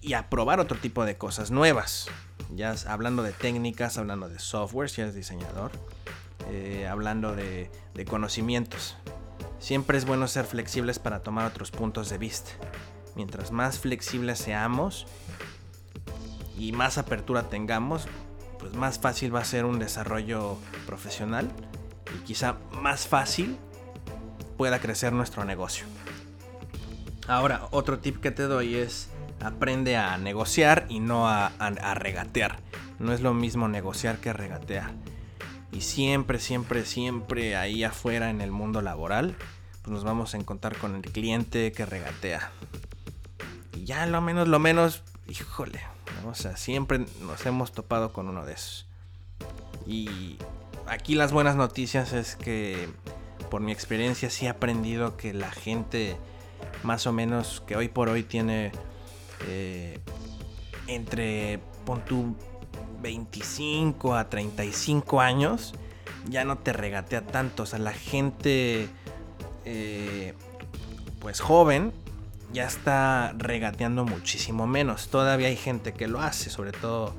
y 0.00 0.14
a 0.14 0.28
probar 0.28 0.60
otro 0.60 0.78
tipo 0.78 1.04
de 1.04 1.16
cosas 1.16 1.50
nuevas. 1.50 2.08
Ya 2.54 2.74
hablando 2.86 3.22
de 3.22 3.32
técnicas, 3.32 3.96
hablando 3.96 4.28
de 4.28 4.38
software, 4.38 4.90
si 4.90 5.00
eres 5.00 5.14
diseñador, 5.14 5.70
eh, 6.50 6.88
hablando 6.90 7.34
de, 7.34 7.70
de 7.94 8.04
conocimientos. 8.04 8.96
Siempre 9.58 9.96
es 9.96 10.04
bueno 10.04 10.26
ser 10.26 10.44
flexibles 10.44 10.98
para 10.98 11.22
tomar 11.22 11.46
otros 11.46 11.70
puntos 11.70 12.10
de 12.10 12.18
vista. 12.18 12.50
Mientras 13.14 13.52
más 13.52 13.78
flexibles 13.78 14.38
seamos 14.38 15.06
y 16.58 16.72
más 16.72 16.98
apertura 16.98 17.48
tengamos, 17.48 18.06
pues 18.58 18.74
más 18.74 18.98
fácil 18.98 19.34
va 19.34 19.40
a 19.40 19.44
ser 19.44 19.64
un 19.64 19.78
desarrollo 19.78 20.56
profesional 20.86 21.50
y 22.14 22.24
quizá 22.24 22.56
más 22.80 23.06
fácil 23.06 23.56
pueda 24.56 24.78
crecer 24.78 25.12
nuestro 25.12 25.44
negocio. 25.44 25.86
Ahora, 27.28 27.68
otro 27.70 27.98
tip 27.98 28.20
que 28.20 28.30
te 28.30 28.44
doy 28.44 28.76
es 28.76 29.08
aprende 29.40 29.96
a 29.96 30.16
negociar 30.18 30.86
y 30.88 31.00
no 31.00 31.28
a, 31.28 31.50
regatear. 31.94 32.58
No 32.98 33.12
es 33.12 33.20
lo 33.20 33.34
mismo 33.34 33.68
negociar 33.68 34.18
que 34.18 34.32
regatear. 34.32 34.92
Y 35.72 35.80
siempre, 35.80 36.38
siempre, 36.38 36.84
siempre 36.84 37.56
ahí 37.56 37.82
afuera 37.82 38.30
en 38.30 38.40
el 38.40 38.52
mundo 38.52 38.82
laboral, 38.82 39.34
pues 39.82 39.92
nos 39.92 40.04
vamos 40.04 40.34
a 40.34 40.36
encontrar 40.36 40.76
con 40.76 40.94
el 40.94 41.02
cliente 41.02 41.72
que 41.72 41.86
regatea. 41.86 42.52
Y 43.74 43.84
ya 43.84 44.06
lo 44.06 44.20
menos, 44.20 44.48
lo 44.48 44.58
menos, 44.58 45.02
híjole, 45.28 45.80
o 46.26 46.34
sea, 46.34 46.56
siempre 46.56 47.04
nos 47.20 47.44
hemos 47.46 47.72
topado 47.72 48.12
con 48.12 48.28
uno 48.28 48.44
de 48.44 48.54
esos. 48.54 48.86
Y 49.86 50.38
aquí 50.86 51.14
las 51.14 51.32
buenas 51.32 51.56
noticias 51.56 52.12
es 52.12 52.36
que 52.36 52.88
por 53.50 53.60
mi 53.60 53.72
experiencia 53.72 54.30
sí 54.30 54.46
he 54.46 54.48
aprendido 54.48 55.16
que 55.16 55.34
la 55.34 55.50
gente 55.50 56.16
más 56.82 57.06
o 57.06 57.12
menos 57.12 57.62
que 57.66 57.76
hoy 57.76 57.88
por 57.88 58.08
hoy 58.08 58.22
tiene 58.22 58.72
eh, 59.46 59.98
entre 60.86 61.60
pon 61.84 62.02
25 63.00 64.14
a 64.14 64.30
35 64.30 65.20
años 65.20 65.74
ya 66.28 66.44
no 66.44 66.58
te 66.58 66.72
regatea 66.72 67.26
tanto. 67.26 67.64
O 67.64 67.66
sea, 67.66 67.78
la 67.78 67.92
gente 67.92 68.88
eh, 69.64 70.34
pues 71.20 71.40
joven 71.40 71.92
ya 72.52 72.66
está 72.66 73.34
regateando 73.36 74.04
muchísimo 74.04 74.66
menos. 74.66 75.08
Todavía 75.08 75.48
hay 75.48 75.56
gente 75.56 75.92
que 75.92 76.08
lo 76.08 76.20
hace, 76.20 76.50
sobre 76.50 76.72
todo 76.72 77.14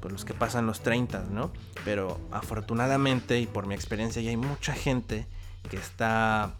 por 0.00 0.12
los 0.12 0.24
que 0.24 0.34
pasan 0.34 0.66
los 0.66 0.80
30, 0.80 1.24
¿no? 1.30 1.52
Pero 1.84 2.20
afortunadamente 2.30 3.40
y 3.40 3.46
por 3.46 3.66
mi 3.66 3.74
experiencia 3.74 4.22
ya 4.22 4.30
hay 4.30 4.36
mucha 4.36 4.72
gente 4.72 5.26
que 5.70 5.76
está 5.76 6.54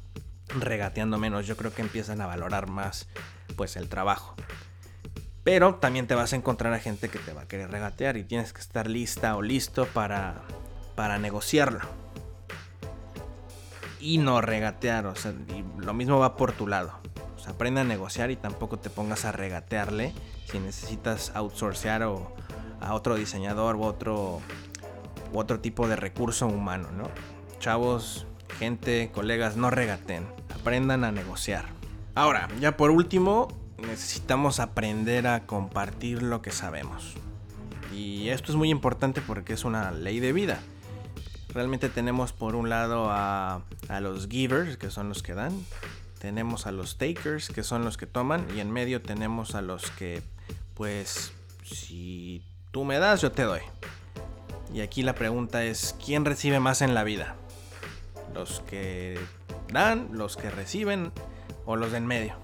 regateando 0.49 1.19
menos. 1.19 1.47
Yo 1.47 1.57
creo 1.57 1.73
que 1.73 1.83
empiezan 1.83 2.21
a 2.21 2.27
valorar 2.27 2.69
más 2.69 3.09
pues 3.57 3.77
el 3.77 3.89
trabajo. 3.89 4.35
Pero 5.45 5.77
también 5.77 6.07
te 6.07 6.15
vas 6.15 6.33
a 6.33 6.37
encontrar 6.37 6.73
a 6.75 6.79
gente 6.79 7.09
que 7.09 7.19
te 7.19 7.33
va 7.33 7.43
a 7.43 7.49
querer 7.49 7.71
regatear 7.71 8.17
y 8.17 8.25
tienes 8.25 8.53
que 8.53 8.61
estar 8.61 8.89
lista 8.89 9.37
o 9.37 9.43
listo 9.43 9.87
para 9.87 10.43
para 10.99 11.17
negociarlo. 11.21 11.79
Y 14.01 14.19
no 14.19 14.41
regatear, 14.41 15.07
o 15.07 15.15
sea, 15.15 15.33
lo 15.77 15.95
mismo 15.95 16.19
va 16.19 16.37
por 16.37 16.51
tu 16.51 16.67
lado. 16.67 16.99
Sea, 17.49 17.55
aprende 17.55 17.81
a 17.81 17.85
negociar 17.85 18.31
y 18.31 18.37
tampoco 18.37 18.79
te 18.79 18.91
pongas 18.91 19.25
a 19.25 19.33
regatearle 19.33 20.13
si 20.51 20.59
necesitas 20.59 21.33
outsourcear 21.35 22.03
o 22.03 22.33
a 22.81 22.95
otro 22.95 23.17
diseñador 23.17 23.77
u 23.77 23.85
otro, 23.85 24.41
otro 25.33 25.61
tipo 25.61 25.89
de 25.89 25.97
recurso 25.97 26.47
humano, 26.47 26.91
¿no? 26.93 27.09
Chavos, 27.59 28.27
gente, 28.59 29.11
colegas, 29.13 29.57
no 29.57 29.71
regaten, 29.71 30.27
aprendan 30.55 31.05
a 31.05 31.13
negociar. 31.13 31.67
Ahora, 32.15 32.49
ya 32.61 32.77
por 32.77 32.91
último, 32.91 33.49
necesitamos 33.79 34.61
aprender 34.61 35.27
a 35.27 35.47
compartir 35.47 36.23
lo 36.23 36.43
que 36.43 36.51
sabemos. 36.51 37.15
Y 37.95 38.29
esto 38.29 38.53
es 38.53 38.57
muy 38.57 38.71
importante 38.71 39.21
porque 39.21 39.53
es 39.53 39.65
una 39.65 39.91
ley 39.91 40.21
de 40.21 40.33
vida. 40.33 40.61
Realmente 41.55 41.89
tenemos 41.89 42.33
por 42.33 42.55
un 42.55 42.69
lado 42.69 43.11
a 43.11 43.63
los 44.01 44.29
givers, 44.29 44.77
que 44.77 44.91
son 44.91 45.09
los 45.09 45.23
que 45.23 45.35
dan. 45.35 45.53
Tenemos 46.21 46.67
a 46.67 46.73
los 46.73 46.99
takers, 46.99 47.49
que 47.49 47.63
son 47.63 47.85
los 47.85 47.97
que 47.97 48.07
toman. 48.07 48.47
Y 48.57 48.61
en 48.61 48.71
medio 48.71 49.03
tenemos 49.03 49.55
a 49.55 49.63
los 49.63 49.91
que, 49.93 50.23
pues, 50.75 51.33
si 51.65 52.43
tú 52.71 52.85
me 52.85 52.99
das, 52.99 53.21
yo 53.21 53.33
te 53.33 53.43
doy. 53.43 53.61
Y 54.73 54.81
aquí 54.81 55.03
la 55.03 55.15
pregunta 55.15 55.65
es, 55.65 55.95
¿quién 56.05 56.25
recibe 56.25 56.61
más 56.61 56.83
en 56.83 56.95
la 56.95 57.05
vida? 57.05 57.37
¿Los 58.35 58.61
que 58.61 59.19
dan, 59.73 60.09
los 60.13 60.37
que 60.37 60.51
reciben 60.51 61.13
o 61.65 61.77
los 61.77 61.93
de 61.93 61.99
en 61.99 62.07
medio? 62.07 62.35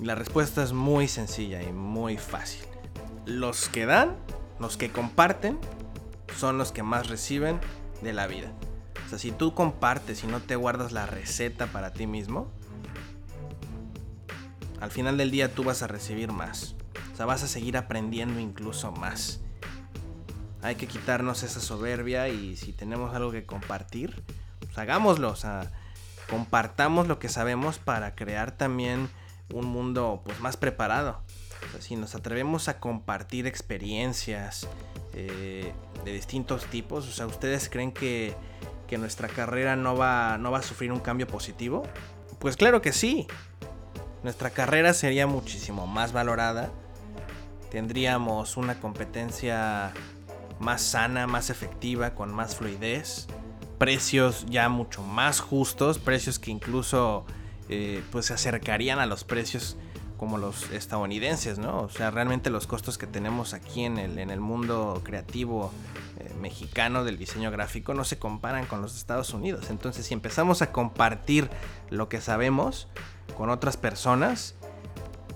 La 0.00 0.14
respuesta 0.14 0.62
es 0.62 0.72
muy 0.72 1.06
sencilla 1.06 1.62
y 1.62 1.72
muy 1.72 2.18
fácil. 2.18 2.64
Los 3.26 3.68
que 3.68 3.86
dan, 3.86 4.16
los 4.58 4.76
que 4.76 4.90
comparten, 4.90 5.58
son 6.36 6.58
los 6.58 6.72
que 6.72 6.82
más 6.82 7.08
reciben 7.08 7.60
de 8.02 8.12
la 8.12 8.26
vida. 8.26 8.50
Si 9.18 9.32
tú 9.32 9.54
compartes 9.54 10.24
y 10.24 10.26
no 10.26 10.40
te 10.40 10.56
guardas 10.56 10.92
la 10.92 11.06
receta 11.06 11.66
para 11.66 11.92
ti 11.92 12.06
mismo, 12.06 12.50
al 14.80 14.90
final 14.90 15.16
del 15.16 15.30
día 15.30 15.54
tú 15.54 15.64
vas 15.64 15.82
a 15.82 15.86
recibir 15.86 16.32
más. 16.32 16.74
O 17.12 17.16
sea, 17.16 17.26
vas 17.26 17.42
a 17.42 17.48
seguir 17.48 17.76
aprendiendo 17.76 18.40
incluso 18.40 18.92
más. 18.92 19.40
Hay 20.62 20.76
que 20.76 20.86
quitarnos 20.86 21.42
esa 21.42 21.60
soberbia 21.60 22.28
y 22.28 22.56
si 22.56 22.72
tenemos 22.72 23.14
algo 23.14 23.30
que 23.30 23.46
compartir, 23.46 24.22
pues 24.58 24.76
hagámoslo. 24.78 25.30
O 25.30 25.36
sea, 25.36 25.72
compartamos 26.28 27.06
lo 27.06 27.18
que 27.18 27.28
sabemos 27.28 27.78
para 27.78 28.14
crear 28.14 28.52
también 28.52 29.08
un 29.52 29.66
mundo 29.66 30.22
pues 30.24 30.40
más 30.40 30.56
preparado. 30.56 31.22
O 31.68 31.72
sea, 31.72 31.80
si 31.80 31.96
nos 31.96 32.14
atrevemos 32.14 32.68
a 32.68 32.80
compartir 32.80 33.46
experiencias 33.46 34.68
eh, 35.12 35.72
de 36.04 36.12
distintos 36.12 36.66
tipos, 36.66 37.08
o 37.08 37.12
sea, 37.12 37.26
¿ustedes 37.26 37.68
creen 37.68 37.92
que, 37.92 38.34
que 38.86 38.98
nuestra 38.98 39.28
carrera 39.28 39.76
no 39.76 39.96
va, 39.96 40.38
no 40.38 40.50
va 40.50 40.58
a 40.58 40.62
sufrir 40.62 40.92
un 40.92 41.00
cambio 41.00 41.26
positivo? 41.26 41.82
Pues 42.38 42.56
claro 42.56 42.82
que 42.82 42.92
sí. 42.92 43.26
Nuestra 44.22 44.50
carrera 44.50 44.94
sería 44.94 45.26
muchísimo 45.26 45.86
más 45.86 46.12
valorada 46.12 46.70
tendríamos 47.74 48.56
una 48.56 48.78
competencia 48.78 49.92
más 50.60 50.80
sana, 50.80 51.26
más 51.26 51.50
efectiva, 51.50 52.14
con 52.14 52.32
más 52.32 52.54
fluidez, 52.54 53.26
precios 53.78 54.46
ya 54.48 54.68
mucho 54.68 55.02
más 55.02 55.40
justos, 55.40 55.98
precios 55.98 56.38
que 56.38 56.52
incluso 56.52 57.26
eh, 57.68 58.00
pues 58.12 58.26
se 58.26 58.34
acercarían 58.34 59.00
a 59.00 59.06
los 59.06 59.24
precios 59.24 59.76
como 60.18 60.38
los 60.38 60.70
estadounidenses, 60.70 61.58
¿no? 61.58 61.80
O 61.80 61.88
sea, 61.88 62.12
realmente 62.12 62.48
los 62.48 62.68
costos 62.68 62.96
que 62.96 63.08
tenemos 63.08 63.54
aquí 63.54 63.82
en 63.82 63.98
el, 63.98 64.20
en 64.20 64.30
el 64.30 64.38
mundo 64.38 65.02
creativo 65.02 65.72
mexicano 66.40 67.04
del 67.04 67.18
diseño 67.18 67.50
gráfico 67.50 67.94
no 67.94 68.04
se 68.04 68.18
comparan 68.18 68.66
con 68.66 68.82
los 68.82 68.96
Estados 68.96 69.34
Unidos. 69.34 69.70
Entonces, 69.70 70.06
si 70.06 70.14
empezamos 70.14 70.62
a 70.62 70.72
compartir 70.72 71.50
lo 71.90 72.08
que 72.08 72.20
sabemos 72.20 72.88
con 73.36 73.50
otras 73.50 73.76
personas, 73.76 74.54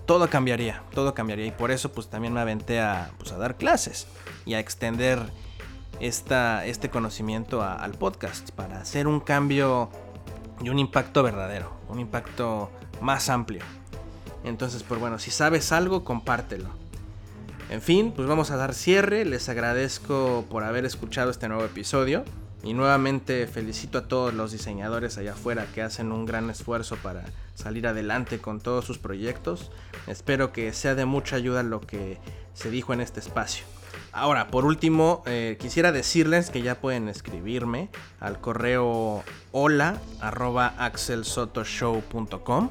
todo 0.07 0.31
cambiaría, 0.31 0.83
todo 0.95 1.15
cambiaría. 1.15 1.47
Y 1.47 1.51
por 1.51 1.71
eso 1.71 1.93
pues 1.93 2.09
también 2.09 2.33
me 2.33 2.41
aventé 2.41 2.81
a, 2.81 3.11
pues, 3.19 3.37
dar 3.37 3.57
clases 3.57 4.07
y 4.47 4.55
a 4.55 4.59
extender 4.59 5.21
este 6.01 6.91
conocimiento 6.91 7.63
al 7.63 7.93
podcast 7.93 8.51
para 8.53 8.81
hacer 8.81 9.07
un 9.07 9.21
cambio 9.21 9.91
y 10.63 10.71
un 10.71 10.79
impacto 10.79 11.23
verdadero, 11.23 11.73
un 11.89 12.01
impacto 12.01 12.71
más 13.01 13.29
amplio. 13.29 13.63
Entonces, 14.45 14.83
pues 14.83 15.01
bueno, 15.01 15.19
si 15.19 15.31
sabes 15.31 15.73
algo, 15.73 16.05
compártelo. 16.05 16.71
En 17.71 17.83
fin, 17.83 18.13
pues 18.17 18.27
vamos 18.27 18.51
a 18.51 18.57
dar 18.57 18.73
cierre. 18.75 19.25
Les 19.25 19.49
agradezco 19.49 20.47
por 20.49 20.65
haber 20.65 20.85
escuchado 20.87 21.31
este 21.31 21.49
nuevo 21.49 21.65
episodio. 21.65 22.25
Y 22.63 22.75
nuevamente 22.75 23.47
felicito 23.47 23.99
a 23.99 24.09
todos 24.09 24.35
los 24.35 24.51
diseñadores 24.51 25.17
allá 25.17 25.33
afuera 25.33 25.67
que 25.75 25.83
hacen 25.83 26.11
un 26.11 26.27
gran 26.27 26.51
esfuerzo 26.51 26.97
para 26.97 27.25
salir 27.55 27.87
adelante 27.87 28.39
con 28.41 28.61
todos 28.61 28.85
sus 28.85 28.99
proyectos. 28.99 29.71
Espero 30.07 30.53
que 30.53 30.73
sea 30.73 30.95
de 30.97 31.05
mucha 31.05 31.37
ayuda 31.37 31.63
lo 31.63 31.81
que 31.81 32.19
se 32.55 32.71
dijo 32.71 32.93
en 32.93 33.01
este 33.01 33.21
espacio. 33.21 33.65
Ahora, 34.13 34.49
por 34.49 34.65
último, 34.65 35.23
eh, 35.27 35.57
quisiera 35.61 35.93
decirles 35.93 36.51
que 36.51 36.63
ya 36.63 36.81
pueden 36.81 37.09
escribirme 37.09 37.91
al 38.19 38.41
correo 38.41 39.23
hola 39.53 39.99
arroba 40.21 40.75
axelsotoshow.com. 40.79 42.71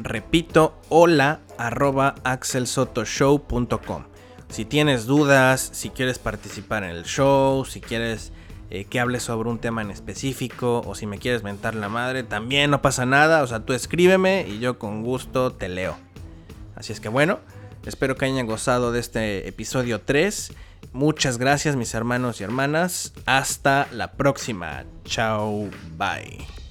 Repito, 0.00 0.74
hola 0.88 1.40
arroba 1.56 2.16
axelsotoshow.com. 2.24 4.13
Si 4.54 4.64
tienes 4.64 5.06
dudas, 5.06 5.68
si 5.72 5.90
quieres 5.90 6.20
participar 6.20 6.84
en 6.84 6.90
el 6.90 7.02
show, 7.02 7.64
si 7.64 7.80
quieres 7.80 8.30
eh, 8.70 8.84
que 8.84 9.00
hable 9.00 9.18
sobre 9.18 9.48
un 9.48 9.58
tema 9.58 9.82
en 9.82 9.90
específico 9.90 10.80
o 10.86 10.94
si 10.94 11.08
me 11.08 11.18
quieres 11.18 11.42
mentar 11.42 11.74
la 11.74 11.88
madre, 11.88 12.22
también 12.22 12.70
no 12.70 12.80
pasa 12.80 13.04
nada. 13.04 13.42
O 13.42 13.48
sea, 13.48 13.66
tú 13.66 13.72
escríbeme 13.72 14.46
y 14.48 14.60
yo 14.60 14.78
con 14.78 15.02
gusto 15.02 15.50
te 15.52 15.68
leo. 15.68 15.96
Así 16.76 16.92
es 16.92 17.00
que 17.00 17.08
bueno, 17.08 17.40
espero 17.84 18.14
que 18.14 18.26
hayan 18.26 18.46
gozado 18.46 18.92
de 18.92 19.00
este 19.00 19.48
episodio 19.48 20.02
3. 20.02 20.52
Muchas 20.92 21.38
gracias 21.38 21.74
mis 21.74 21.92
hermanos 21.92 22.40
y 22.40 22.44
hermanas. 22.44 23.12
Hasta 23.26 23.88
la 23.90 24.12
próxima. 24.12 24.84
Chao. 25.04 25.68
Bye. 25.98 26.63